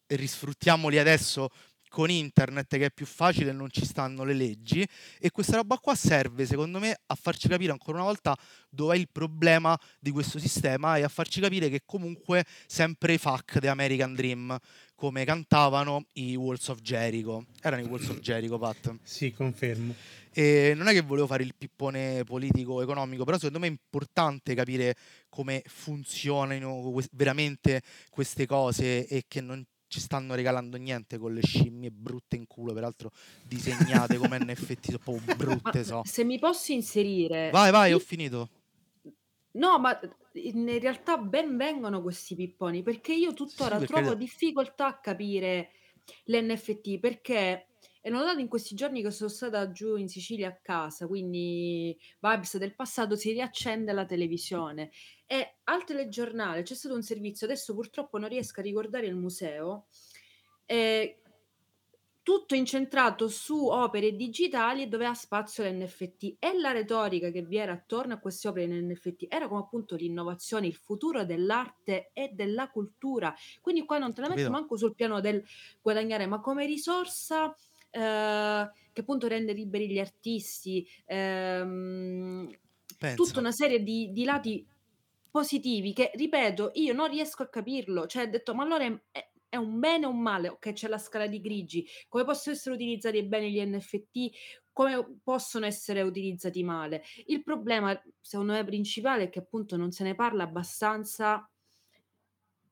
[0.09, 1.51] risfruttiamoli adesso
[1.97, 4.87] con internet che è più facile non ci stanno le leggi.
[5.19, 8.37] E questa roba qua serve secondo me a farci capire ancora una volta
[8.69, 13.61] dov'è il problema di questo sistema e a farci capire che comunque sempre i fuck
[13.61, 14.57] the American Dream
[14.95, 17.47] come cantavano i Walls of Jericho.
[17.63, 18.97] Erano i Walls of Jericho Pat.
[19.03, 19.95] Sì confermo.
[20.33, 24.55] E non è che volevo fare il pippone politico economico però secondo me è importante
[24.55, 24.95] capire
[25.31, 27.81] come funzionano veramente
[28.11, 32.73] queste cose e che non ci stanno regalando niente con le scimmie brutte in culo,
[32.73, 33.11] peraltro
[33.45, 36.03] disegnate come NFT, sono proprio brutte so.
[36.05, 37.51] Se mi posso inserire...
[37.51, 38.49] Vai, vai, ho finito.
[39.53, 39.99] No, ma
[40.33, 45.71] in realtà ben vengono questi pipponi, perché io tuttora sì, trovo difficoltà a capire
[46.25, 47.67] l'NFT, perché
[48.07, 51.99] e l'ho notato in questi giorni che sono stata giù in Sicilia a casa, quindi
[52.21, 54.93] vibes del passato, si riaccende la televisione
[55.27, 59.87] e al telegiornale c'è stato un servizio, adesso purtroppo non riesco a ricordare il museo,
[60.67, 61.21] eh,
[62.27, 67.71] tutto incentrato su opere digitali dove ha spazio l'NFT e la retorica che vi era
[67.71, 72.69] attorno a queste opere in NFT era come appunto l'innovazione, il futuro dell'arte e della
[72.69, 73.33] cultura.
[73.61, 75.41] Quindi qua non te la metto manco sul piano del
[75.81, 77.55] guadagnare, ma come risorsa
[77.91, 82.51] ehm, che appunto rende liberi gli artisti, ehm,
[83.15, 84.67] tutta una serie di di lati
[85.37, 88.07] positivi che, ripeto, io non riesco a capirlo.
[88.07, 88.99] Cioè, ho detto: "Ma allora è
[89.49, 91.87] è un bene o un male?" Okay, c'è la scala di grigi.
[92.09, 94.31] Come possono essere utilizzati bene gli NFT,
[94.73, 97.03] come possono essere utilizzati male.
[97.27, 101.49] Il problema, secondo me principale, è che appunto non se ne parla abbastanza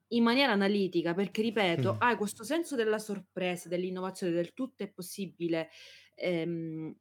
[0.09, 1.99] in maniera analitica, perché ripeto, Mh.
[1.99, 5.71] hai questo senso della sorpresa, dell'innovazione, del tutto è possibile,
[6.15, 6.95] ehm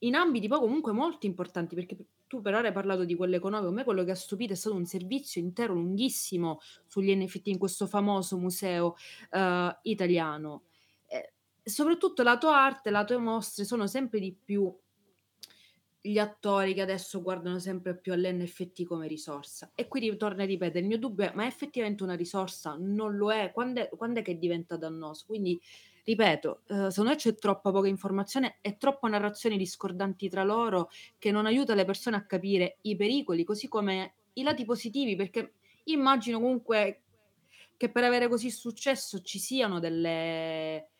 [0.00, 1.96] in ambiti poi comunque molto importanti, perché
[2.28, 4.56] tu per ora hai parlato di quello economico, a me quello che ha stupito è
[4.56, 8.94] stato un servizio intero lunghissimo sugli NFT in questo famoso museo,
[9.32, 10.64] uhm, italiano.
[11.06, 11.32] E
[11.64, 14.72] soprattutto lato arte, lato mostre, sono sempre di più
[16.00, 19.72] gli attori che adesso guardano sempre più all'NFT come risorsa.
[19.74, 22.76] E qui ritorno a ripetere, il mio dubbio è: ma è effettivamente una risorsa?
[22.78, 23.50] Non lo è?
[23.52, 25.24] Quand'è quand'è che diventa dannoso?
[25.26, 25.60] Quindi
[26.08, 30.88] ripeto, uhm, secondo me c'è troppa poca informazione e troppa narrazioni discordanti tra loro,
[31.18, 35.56] che non aiuta le persone a capire i pericoli, così come i lati positivi, perché
[35.84, 37.02] immagino comunque
[37.76, 40.90] che per avere così successo ci siano delle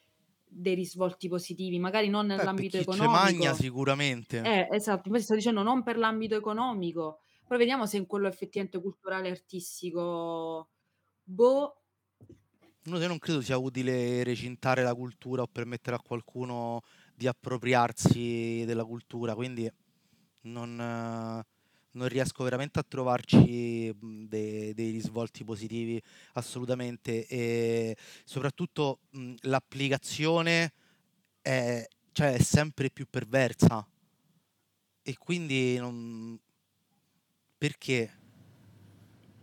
[0.50, 4.38] dei risvolti positivi, magari non nell'ambito chi ce magna economico sicuramente.
[4.40, 8.80] eh, esatto, infatti sto dicendo non per l'ambito economico, poi vediamo se in quello effettivamente
[8.80, 10.70] culturale e artistico,
[11.22, 11.77] boh.
[12.88, 16.80] No, io non credo sia utile recintare la cultura o permettere a qualcuno
[17.14, 19.70] di appropriarsi della cultura, quindi
[20.42, 20.76] non
[21.92, 26.00] non riesco veramente a trovarci, mhmm, de dei risvolti positivi
[26.34, 30.72] assolutamente e soprattutto, mhmm, l'applicazione
[31.42, 33.86] è cioè è sempre più perversa.
[35.02, 36.38] E quindi non
[37.58, 38.17] perché?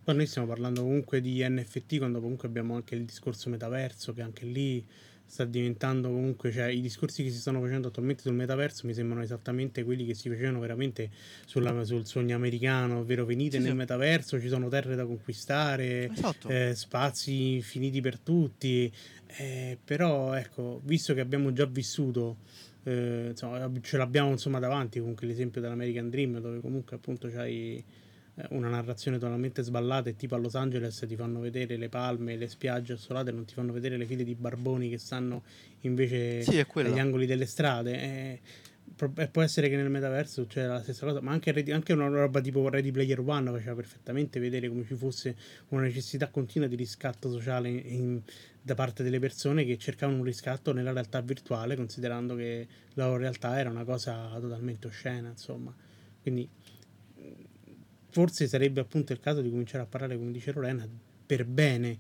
[0.06, 4.22] Ma noi stiamo parlando comunque di NFT, quando comunque abbiamo anche il discorso metaverso, che
[4.22, 4.86] anche lì
[5.28, 9.24] sta diventando comunque, cioè i discorsi che si stanno facendo attualmente sul metaverso mi sembrano
[9.24, 11.10] esattamente quelli che si facevano veramente
[11.48, 13.78] sulla, sul sogno americano, ovvero venite Sì, nel sì.
[13.78, 16.50] metaverso, ci sono terre da conquistare, Esatto.
[16.50, 18.92] eh, spazi finiti per tutti,
[19.38, 22.38] eh, però ecco, visto che abbiamo già vissuto,
[22.84, 27.84] eh, insomma, ce l'abbiamo insomma davanti comunque l'esempio dell'American Dream, dove comunque appunto c'hai
[28.50, 32.48] una narrazione totalmente sballata e tipo a Los Angeles ti fanno vedere le palme, le
[32.48, 35.44] spiagge assolate, non ti fanno vedere le file di barboni che stanno
[35.82, 38.02] invece Sì, agli angoli delle strade.
[38.02, 38.40] E,
[39.18, 42.42] e può essere che nel metaverso succeda la stessa cosa, ma anche, anche una roba
[42.42, 45.36] tipo Ready Player One faceva perfettamente vedere come ci fosse
[45.70, 48.22] una necessità continua di riscatto sociale in-
[48.62, 53.18] da parte delle persone che cercavano un riscatto nella realtà virtuale, considerando che la loro
[53.18, 55.74] realtà era una cosa totalmente oscena, insomma.
[56.22, 56.50] Quindi
[58.16, 60.88] forse sarebbe appunto il caso di cominciare a parlare, come dice Lorena,
[61.26, 61.98] per bene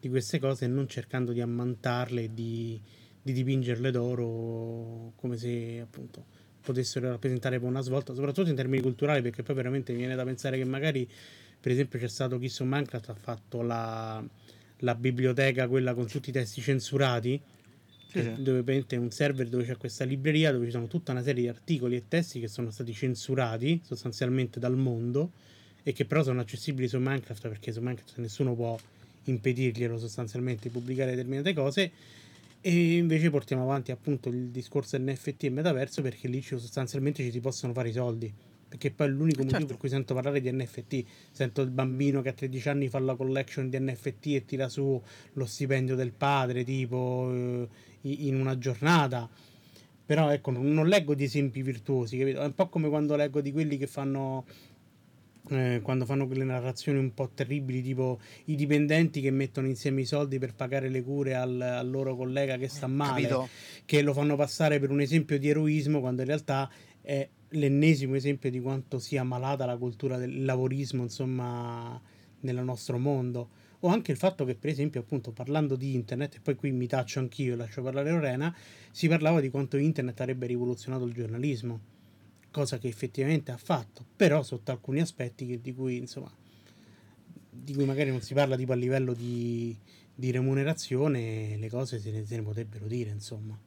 [0.00, 2.80] di queste cose e non cercando di ammantarle e di,
[3.20, 6.24] di dipingerle d'oro come se appunto
[6.62, 10.56] potessero rappresentare una svolta, soprattutto in termini culturali, perché poi veramente mi viene da pensare
[10.56, 11.06] che magari,
[11.60, 14.24] per esempio, c'è stato chi su Minecraft ha fatto la,
[14.78, 17.38] la biblioteca, quella con tutti i testi censurati,
[18.08, 18.42] Sì, sì.
[18.42, 21.42] dove praticamente è un server dove c'è questa libreria dove ci sono tutta una serie
[21.42, 25.32] di articoli e testi che sono stati censurati sostanzialmente dal mondo
[25.82, 28.76] e che però sono accessibili su Minecraft perché su Minecraft nessuno può
[29.24, 31.90] impedirglielo sostanzialmente di pubblicare determinate cose
[32.60, 37.30] e invece portiamo avanti appunto il discorso NFT e metaverso perché lì ci- sostanzialmente ci
[37.30, 38.32] si possono fare i soldi
[38.68, 39.66] perché poi è l'unico motivo Certo.
[39.66, 43.14] per cui sento parlare di NFT sento il bambino che a 13 anni fa la
[43.14, 45.00] collection di NFT e tira su
[45.32, 47.68] lo stipendio del padre tipo eh,
[48.02, 49.28] in una giornata
[50.04, 52.40] però ecco non, non leggo di esempi virtuosi capito?
[52.40, 54.44] è un po' come quando leggo di quelli che fanno
[55.50, 60.04] eh, quando fanno quelle narrazioni un po' terribili, tipo i dipendenti che mettono insieme i
[60.04, 63.48] soldi per pagare le cure al, al loro collega che sta male, Capito?
[63.84, 66.70] che lo fanno passare per un esempio di eroismo, quando in realtà
[67.00, 72.00] è l'ennesimo esempio di quanto sia malata la cultura del lavorismo, insomma,
[72.40, 73.50] nel nostro mondo.
[73.80, 76.86] O anche il fatto che, per esempio, appunto, parlando di internet, e poi qui mi
[76.86, 78.54] taccio anch'io e lascio parlare Lorena,
[78.90, 81.96] si parlava di quanto internet avrebbe rivoluzionato il giornalismo
[82.58, 86.30] cosa che effettivamente ha fatto, però sotto alcuni aspetti che- di cui insomma
[87.50, 89.76] di cui magari non si parla tipo a livello di,
[90.14, 93.58] di remunerazione, le cose se ne, se ne potrebbero dire, insomma.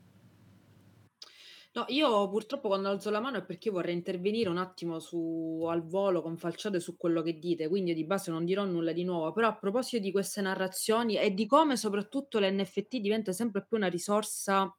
[1.73, 5.65] No, io purtroppo quando alzo la mano è perché io vorrei intervenire un attimo su
[5.69, 9.05] al volo con falciate su quello che dite, quindi di base non dirò nulla di
[9.05, 13.77] nuovo, però a proposito di queste narrazioni e di come soprattutto l'NFT diventa sempre più
[13.77, 14.73] una risorsa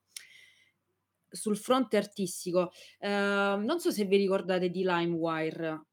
[1.33, 2.71] sul fronte artistico,
[3.01, 5.87] ehm, non so se vi ricordate di LimeWire,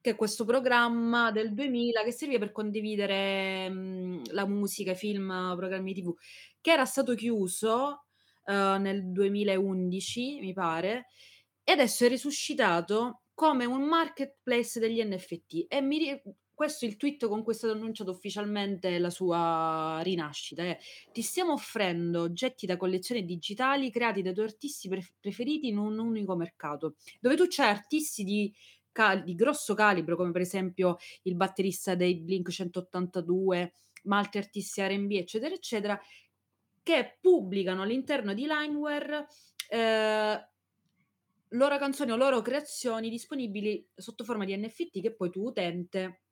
[0.00, 5.54] che è questo programma del 2000 che serviva per condividere, mhmm, la musica, i film,
[5.56, 6.14] programmi TV,
[6.60, 8.04] che era stato chiuso
[8.46, 11.06] uhm, nel 2011, mi pare,
[11.64, 15.98] e adesso è risuscitato come un marketplace degli NFT e mi
[16.60, 20.78] questo è il tweet con cui è stato annunciato ufficialmente la sua rinascita, è:
[21.10, 25.98] "Ti stiamo offrendo oggetti da collezione digitali creati dai tuoi artisti pref preferiti in un
[25.98, 28.54] unico mercato", dove tu c'hai artisti di
[28.92, 33.72] cal di grosso calibro, come per esempio il batterista dei Blink 182,
[34.04, 35.98] ma altri artisti R&B, eccetera, eccetera,
[36.82, 39.26] che pubblicano all'interno di Limeware,
[39.70, 40.44] ehm
[41.50, 46.22] loro canzoni o loro creazioni disponibili sotto forma di NFT che poi tu utente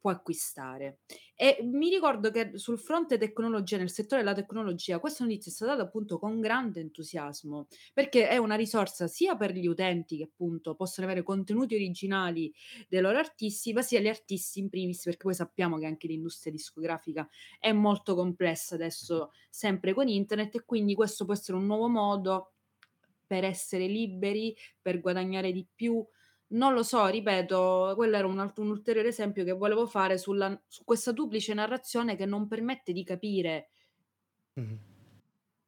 [0.00, 1.00] puoi acquistare.
[1.34, 5.72] E mi ricordo che sul fronte tecnologia, nel settore della tecnologia, questa notizia è stata
[5.72, 10.74] data appunto con grande entusiasmo, perché è una risorsa sia per gli utenti che appunto
[10.76, 12.52] possono avere contenuti originali
[12.88, 16.52] dei loro artisti, ma sia gli artisti in primis, perché poi sappiamo che anche l'industria
[16.52, 21.88] discografica è molto complessa adesso, sempre con internet, e quindi questo può essere un nuovo
[21.88, 22.52] modo
[23.26, 26.04] per essere liberi, per guadagnare di più.
[26.48, 30.60] Non lo so, ripeto, quello era un alt un ulteriore esempio che volevo fare sulla
[30.68, 33.70] su questa duplice narrazione che non permette di capire
[34.56, 34.78] Mh-mh.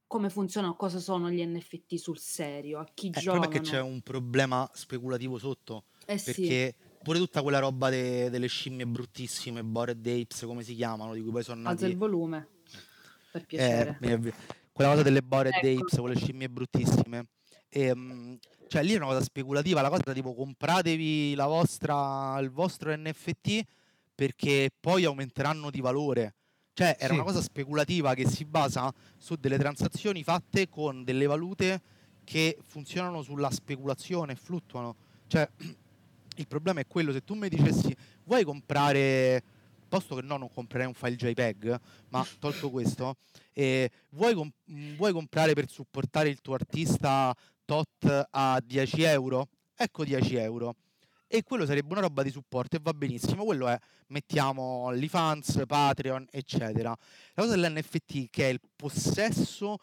[0.07, 3.61] come funzionano, cosa sono gli NFT sul serio, a chi Eh, il problema è che
[3.61, 6.25] c'è un problema speculativo sotto, Eh sì.
[6.25, 11.23] perché pure tutta quella roba de delle scimmie bruttissime, Bored Apes, come si chiamano, di
[11.23, 12.49] cui poi son Alza il nati volume,
[13.31, 14.01] per eh, piacere.
[14.01, 14.33] avvi
[14.73, 15.59] quella cosa delle Bored Ecco.
[15.63, 17.27] Apes, quelle scimmie bruttissime.
[17.71, 22.95] Ehm, cioè lì è una cosa speculativa, la cosa tipo compratevi la vostra il vostro
[22.95, 23.63] NFT
[24.15, 26.35] perché poi aumenteranno di valore.
[26.73, 27.29] Cioè era una Sì.
[27.29, 31.81] cosa speculativa che si basa su delle transazioni fatte con delle valute
[32.25, 34.95] che funzionano sulla speculazione e fluttuano.
[35.27, 35.51] Cioè
[36.37, 37.95] il problema è quello, se tu mi dicessi:
[38.25, 39.43] "Vuoi comprare"
[39.89, 41.77] posto che no, non comprerei un file JPEG,
[42.09, 43.17] ma tolto questo,
[43.55, 47.35] ehm, "Vuoi com mhmm, vuoi comprare per supportare il tuo artista
[47.69, 49.47] tot a 10 €?
[49.77, 50.75] Ecco 10 €."
[51.27, 53.45] E quello sarebbe una roba di supporto e va benissimo.
[53.45, 56.97] Quello è mettiamo OnlyFans, Patreon, eccetera.
[57.35, 59.77] La cosa dell'NFT che è il possesso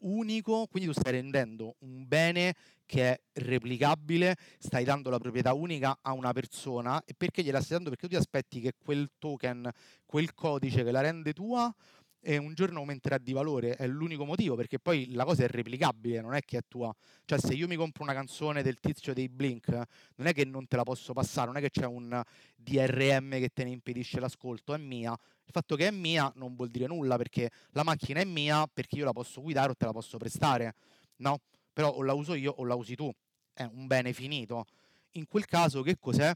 [0.00, 2.54] unico, quindi tu stai rendendo un bene
[2.84, 7.76] che è replicabile, stai dando la proprietà unica a una persona e perché gliela stai
[7.76, 7.88] dando?
[7.88, 9.70] Perché tu ti aspetti che quel token,
[10.04, 11.74] quel codice che la rende tua,
[12.22, 13.76] ehm, un giorno aumenterà di valore.
[13.76, 16.94] È l'unico motivo, perché poi la cosa è replicabile, non è che è tua.
[17.24, 20.66] Cioè se io mi compro una canzone del tizio dei Blink, non è che non
[20.66, 22.22] te la posso passare, non è che c'è un
[22.56, 25.12] DRM che te ne impedisce l'ascolto, è mia.
[25.12, 28.96] Il fatto che è mia non vuol dire nulla, perché la macchina è mia, perché
[28.96, 30.74] io la posso guidare o te la posso prestare,
[31.16, 31.40] no,
[31.72, 33.10] però o la uso io o la usi tu.
[33.52, 34.64] È un bene finito.
[35.12, 36.32] In quel caso che cos'è?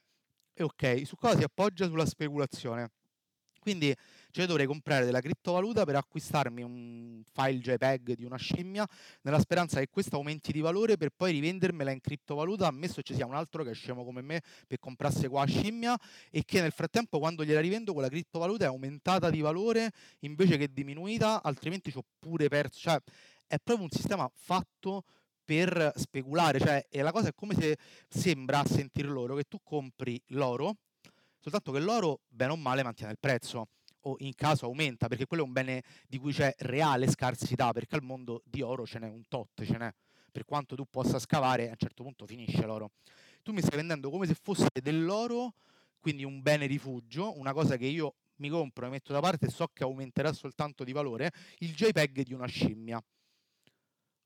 [0.52, 1.86] E okay, su cosa si appoggia?
[1.86, 2.90] Sulla speculazione.
[3.66, 3.94] Quindi,
[4.36, 8.86] cioè io dovrei comprare della criptovaluta per acquistarmi un file JPEG di una scimmia,
[9.22, 13.24] nella speranza che questa aumenti di valore per poi rivendermela in criptovaluta, ammesso ci sia
[13.24, 15.98] un altro che è scemo come me per comprasse qua scimmia
[16.30, 20.70] e che nel frattempo quando gliela rivendo quella criptovaluta è aumentata di valore invece che
[20.70, 23.00] diminuita, altrimenti c'ho pure perso cioè
[23.46, 25.04] è proprio un sistema fatto
[25.46, 29.60] per speculare, cioè e la cosa è come se sembra a sentir loro che tu
[29.62, 30.76] compri l'oro,
[31.38, 33.68] soltanto che l'oro bene o male mantiene il prezzo
[34.06, 37.96] o in caso aumenta, perché quello è un bene di cui c'è reale scarsità, perché
[37.96, 39.92] al mondo di oro ce n'è un tot, ce n'è.
[40.30, 42.92] Per quanto tu possa scavare, a un certo punto finisce l'oro.
[43.42, 45.54] Tu mi stai vendendo come se fosse dell'oro,
[45.98, 49.50] quindi un bene rifugio, una cosa che io mi compro e metto da parte e
[49.50, 53.02] so che aumenterà soltanto di valore, il JPEG di una scimmia.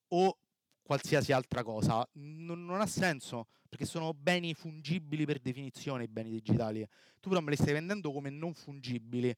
[0.08, 0.38] O
[0.82, 2.06] qualsiasi altra cosa.
[2.14, 6.84] Non non ha senso, perché sono beni fungibili per definizione i beni digitali.
[7.20, 9.32] Tu però me li stai vendendo come non fungibili.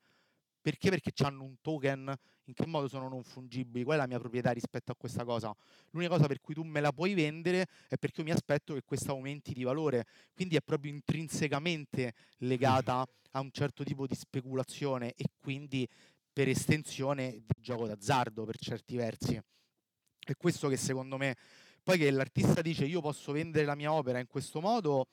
[0.63, 0.91] Perché?
[0.91, 2.15] Perché c'hanno un token.
[2.47, 3.85] In che modo sono non fungibili?
[3.85, 5.55] Qual è la mia proprietà rispetto a questa cosa?
[5.91, 8.83] L'unica cosa per cui tu me la puoi vendere è perché io mi aspetto che
[8.85, 10.07] questa aumenti di valore.
[10.35, 15.89] Quindi è proprio intrinsecamente legata a un certo tipo di speculazione e quindi
[16.33, 19.41] per estensione di gioco d'azzardo per certi versi.
[20.25, 21.37] È questo che secondo me
[21.83, 25.07] poi che l'artista dice: "Io posso vendere la mia opera in questo modo",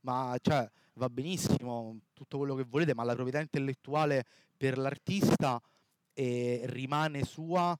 [0.00, 4.24] ma cioè va benissimo, tutto quello che volete, ma la proprietà intellettuale
[4.56, 5.60] per l'artista,
[6.12, 7.78] ehm, rimane sua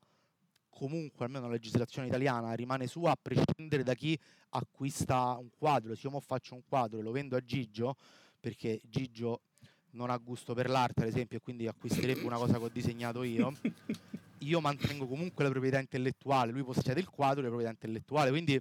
[0.81, 4.19] comunque, almeno la legislazione italiana, rimane sua a prescindere da chi
[4.51, 5.95] acquista un quadro.
[5.95, 7.97] Se io mo faccio un quadro e lo vendo a Gigio,
[8.41, 9.43] perché Gigio
[9.91, 13.23] non ha gusto per l'arte, ad esempio, e quindi acquisterebbe una cosa che ho disegnato
[13.23, 13.53] io,
[14.39, 18.59] io mantengo comunque la proprietà intellettuale, lui possiede il quadro e la proprietà intellettuale, quindi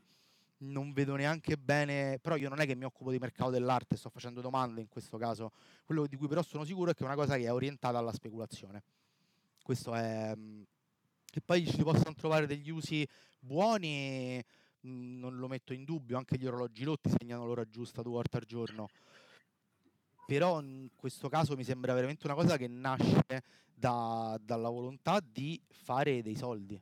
[0.60, 4.10] non vedo neanche bene, però io non è che mi occupo di mercato dell'arte, sto
[4.10, 5.52] facendo domande in questo caso.
[5.86, 8.12] Quello di cui però sono sicuro è che è una cosa che è orientata alla
[8.14, 8.84] speculazione.
[9.64, 10.64] Questo è, mhmm,
[11.32, 13.08] Che poi ci possono trovare degli usi
[13.40, 14.44] buoni,
[14.82, 14.90] mh,
[15.20, 18.46] non lo metto in dubbio, anche gli orologi rotti segnano l'ora giusta due volte al
[18.46, 18.90] giorno.
[20.26, 23.24] Però in questo caso mi sembra veramente una cosa che nasce
[23.74, 26.80] da- dalla volontà di fare dei soldi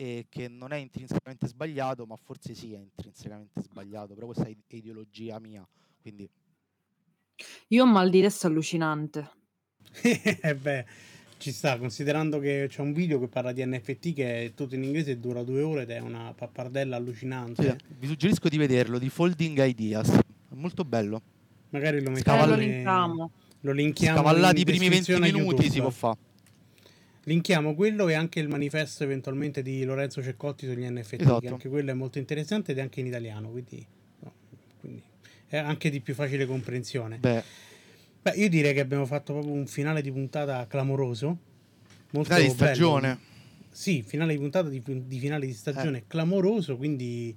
[0.00, 4.50] e che non è intrinsecamente sbagliato, ma forse sì è intrinsecamente sbagliato, però questa è
[4.50, 5.66] ide- ideologia mia,
[6.00, 6.28] quindi
[7.68, 9.28] Io ho mal di testa allucinante.
[10.00, 10.86] Eh beh,
[11.38, 14.84] ci sta, considerando che c'è un video che parla di NFT che è tutto in
[14.84, 17.78] inglese e dura due ore ed è una pappardella sì, allucinante.
[17.98, 21.20] vi suggerisco di vederlo, di Folding Ideas, è molto bello.
[21.70, 23.30] Magari lo mettiamo, lo Scavalli- linkiamo.
[23.62, 25.96] lo linkiamo Scavallati i primi 20 descrizione a minuti si può YouTube.
[25.96, 26.18] fare.
[27.24, 31.48] Linkiamo quello e anche il manifesto eventualmente di Lorenzo Ceccotti sugli NFT, che Esatto.
[31.48, 33.84] anche quello è molto interessante ed è anche in italiano, quindi,
[34.20, 34.32] no,
[34.80, 35.02] quindi
[35.46, 37.18] è anche di più facile comprensione.
[37.18, 37.42] Beh,
[38.22, 41.26] Beh, io direi che abbiamo fatto proprio un finale di puntata clamoroso.
[42.10, 42.64] Molto finale di bello.
[42.72, 43.18] stagione.
[43.70, 45.54] Sì, finale di puntata di, di finale di Eh.
[45.54, 47.34] stagione clamoroso, quindi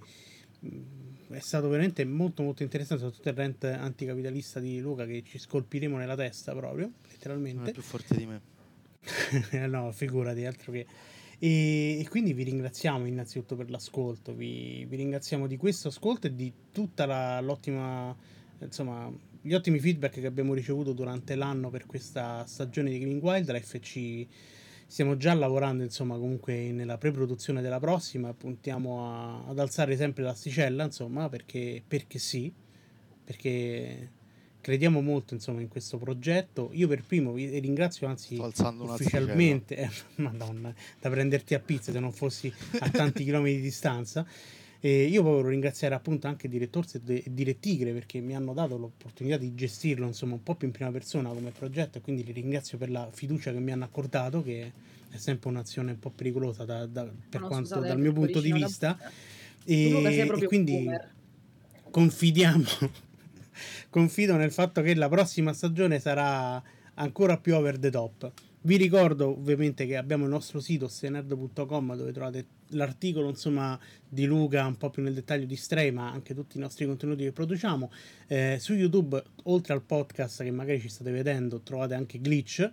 [0.59, 5.37] mh, è stato veramente molto molto interessante, soprattutto il rant anticapitalista di Luca che ci
[5.37, 7.71] scolpiremo nella testa proprio, Non è letteralmente.
[7.73, 8.41] più forte di me.
[9.67, 10.85] No, figurati, altro che...
[11.43, 16.35] E, e quindi vi ringraziamo innanzitutto per l'ascolto, vi, vi ringraziamo di questo ascolto e
[16.35, 18.15] di tutta la- l'ottima,
[18.59, 23.81] insomma, gli ottimi feedback che abbiamo ricevuto durante l'anno per questa stagione di Gaming Wildlife
[23.81, 24.27] ci
[24.85, 30.83] stiamo già lavorando, insomma, comunque nella pre-produzione della prossima, puntiamo a- ad alzare sempre l'asticella,
[30.83, 32.53] insomma, perché, perché sì,
[33.23, 34.11] perché
[34.61, 36.69] crediamo molto insomma in questo progetto.
[36.73, 38.37] Io per primo vi ringrazio, anzi
[38.93, 39.89] ufficialmente, eh,
[40.21, 44.25] madonna, da prenderti a pizza se non fossi a tanti chilometri di distanza.
[44.83, 49.53] E io volevo ringraziare appunto anche Direttorse e Direttigre perché mi hanno dato l'opportunità di
[49.53, 52.89] gestirlo insomma un po' più in prima persona come progetto e quindi li ringrazio per
[52.89, 54.71] la fiducia che mi hanno accordato che
[55.11, 58.39] è sempre un'azione un po' pericolosa da- da- per No, quanto scusate, dal mio punto
[58.41, 58.97] di vista
[59.65, 61.11] e, e quindi boomer.
[61.91, 62.63] confidiamo
[63.91, 66.63] confido nel fatto che la prossima stagione sarà
[66.95, 68.31] ancora più over the top.
[68.63, 73.77] Vi ricordo ovviamente che abbiamo il nostro sito stenerd.com dove trovate l'articolo insomma
[74.07, 77.23] di Luca un po' più nel dettaglio di Stray ma anche tutti i nostri contenuti
[77.23, 77.91] che produciamo.
[78.27, 82.71] Eh, su YouTube oltre al podcast che magari ci state vedendo trovate anche Glitch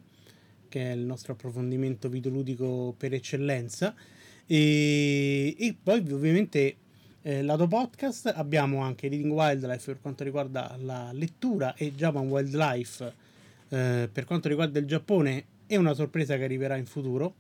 [0.69, 3.95] che è il nostro approfondimento videoludico per eccellenza.
[4.47, 6.77] E, e poi ovviamente
[7.29, 13.13] eh, lato podcast abbiamo anche Reading Wildlife per quanto riguarda la lettura e Japan Wildlife
[13.69, 17.35] eh, per quanto riguarda il Giappone e una sorpresa che arriverà in futuro.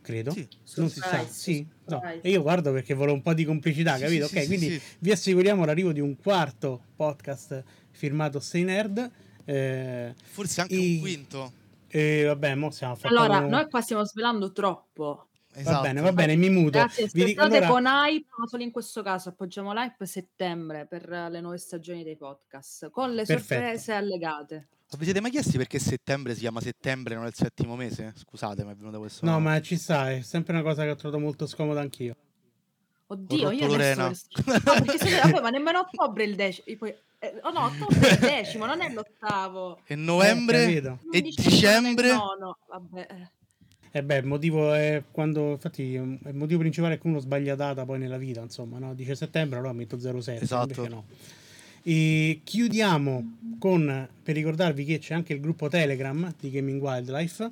[0.00, 0.30] Credo.
[0.30, 1.08] Sì, non si sa.
[1.08, 1.66] Surprise, sì.
[1.86, 2.00] No.
[2.20, 4.26] e io guardo perché volevo un po' di complicità Sì, capito?
[4.28, 9.10] sì, ok sì, quindi vi assicuriamo l'arrivo di un quarto podcast firmato Stay Nerd
[9.44, 11.52] eh, Forse anche I- un quinto.
[11.88, 15.26] e vabbè mo stiamo Allora, noi qua stiamo svelando troppo.
[15.54, 15.82] Va Esatto.
[15.82, 19.02] bene va bene mi muto Grazie, Vi dico- allora- con hype, ma solo in questo
[19.02, 23.54] caso appoggiamo l'hype settembre per le nuove stagioni dei podcast, con le Perfetto.
[23.60, 24.68] sorprese allegate.
[24.96, 28.12] Vi siete mai chiesti perché settembre si chiama settembre e non il settimo mese?
[28.14, 29.24] Scusate, mi è venuto questo.
[29.24, 32.14] No, ma ci sta, è sempre una cosa che ho trovato molto scomoda anch'io.
[33.06, 34.04] Oddio, io Lorena.
[34.06, 34.26] adesso...
[34.44, 36.76] No, perché se- vabbè, ma nemmeno ottobre è il decimo.
[36.78, 36.94] Poi...
[37.20, 39.80] eh, oh no, ottobre è il decimo, non è l'ottavo.
[39.86, 42.08] E novembre Eh, e dicembre.
[42.08, 42.58] è il nono.
[42.68, 43.30] Vabbè.
[43.92, 43.98] Eh.
[43.98, 47.84] E beh, il motivo è quando, infatti, il motivo principale è che uno sbaglia data
[47.84, 48.94] poi nella vita, insomma, no?
[48.94, 50.88] Dice settembre, allora metto 07, Esatto.
[50.88, 51.04] no.
[51.84, 57.50] E chiudiamo con, per ricordarvi che c'è anche il gruppo Telegram di Gaming Wildlife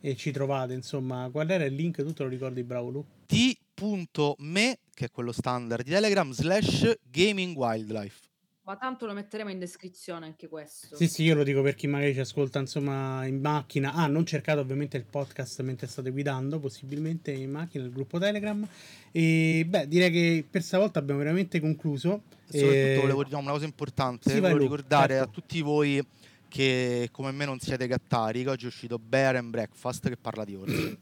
[0.00, 3.04] e ci trovate, insomma, qual era il link, tu te lo ricordi, bravo Lu?
[3.26, 8.25] t.me, che è quello standard di Telegram, slash gaming wildlife.
[8.66, 10.96] Ma tanto lo metteremo in descrizione anche questo.
[10.96, 13.92] Sì, sì, io lo dico per chi magari ci ascolta, insomma, in macchina.
[13.92, 18.66] Ah, non cercate ovviamente il podcast mentre state guidando, possibilmente in macchina, il gruppo Telegram.
[19.12, 22.22] E beh, direi che per stavolta abbiamo veramente concluso.
[22.50, 25.28] E soprattutto E- volevo dire una cosa importante, Sì, volevo ricordare certo.
[25.28, 26.04] a tutti voi
[26.48, 30.44] che come me non siete gattari, che oggi è uscito Bear and Breakfast che parla
[30.44, 30.98] di orsi.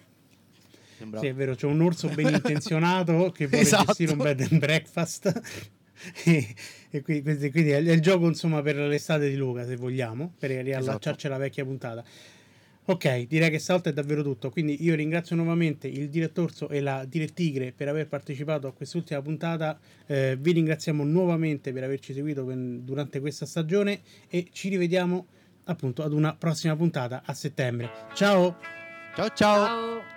[0.99, 1.19] Sembra...
[1.21, 3.85] Sì, è vero, c'è un orso ben intenzionato che vuole Esatto.
[3.87, 5.41] gestire un bed and breakfast.
[6.25, 6.55] e
[6.95, 10.33] e qui- quindi, quindi è, è il gioco, insomma, per l'estate di Luca, se vogliamo,
[10.39, 11.27] per riallacciarci Esatto.
[11.27, 12.05] alla vecchia puntata.
[12.87, 14.51] Ok, direi che stavolta è davvero tutto.
[14.51, 19.77] Quindi io ringrazio nuovamente il direttorso e la direttigre per aver partecipato a quest'ultima puntata.
[20.07, 25.27] Eh, vi ringraziamo nuovamente per averci seguito per- durante questa stagione e ci rivediamo
[25.65, 27.91] appunto ad una prossima puntata a settembre.
[28.13, 28.57] Ciao!
[29.17, 29.67] Ciao ciao!
[29.67, 30.14] Ciao.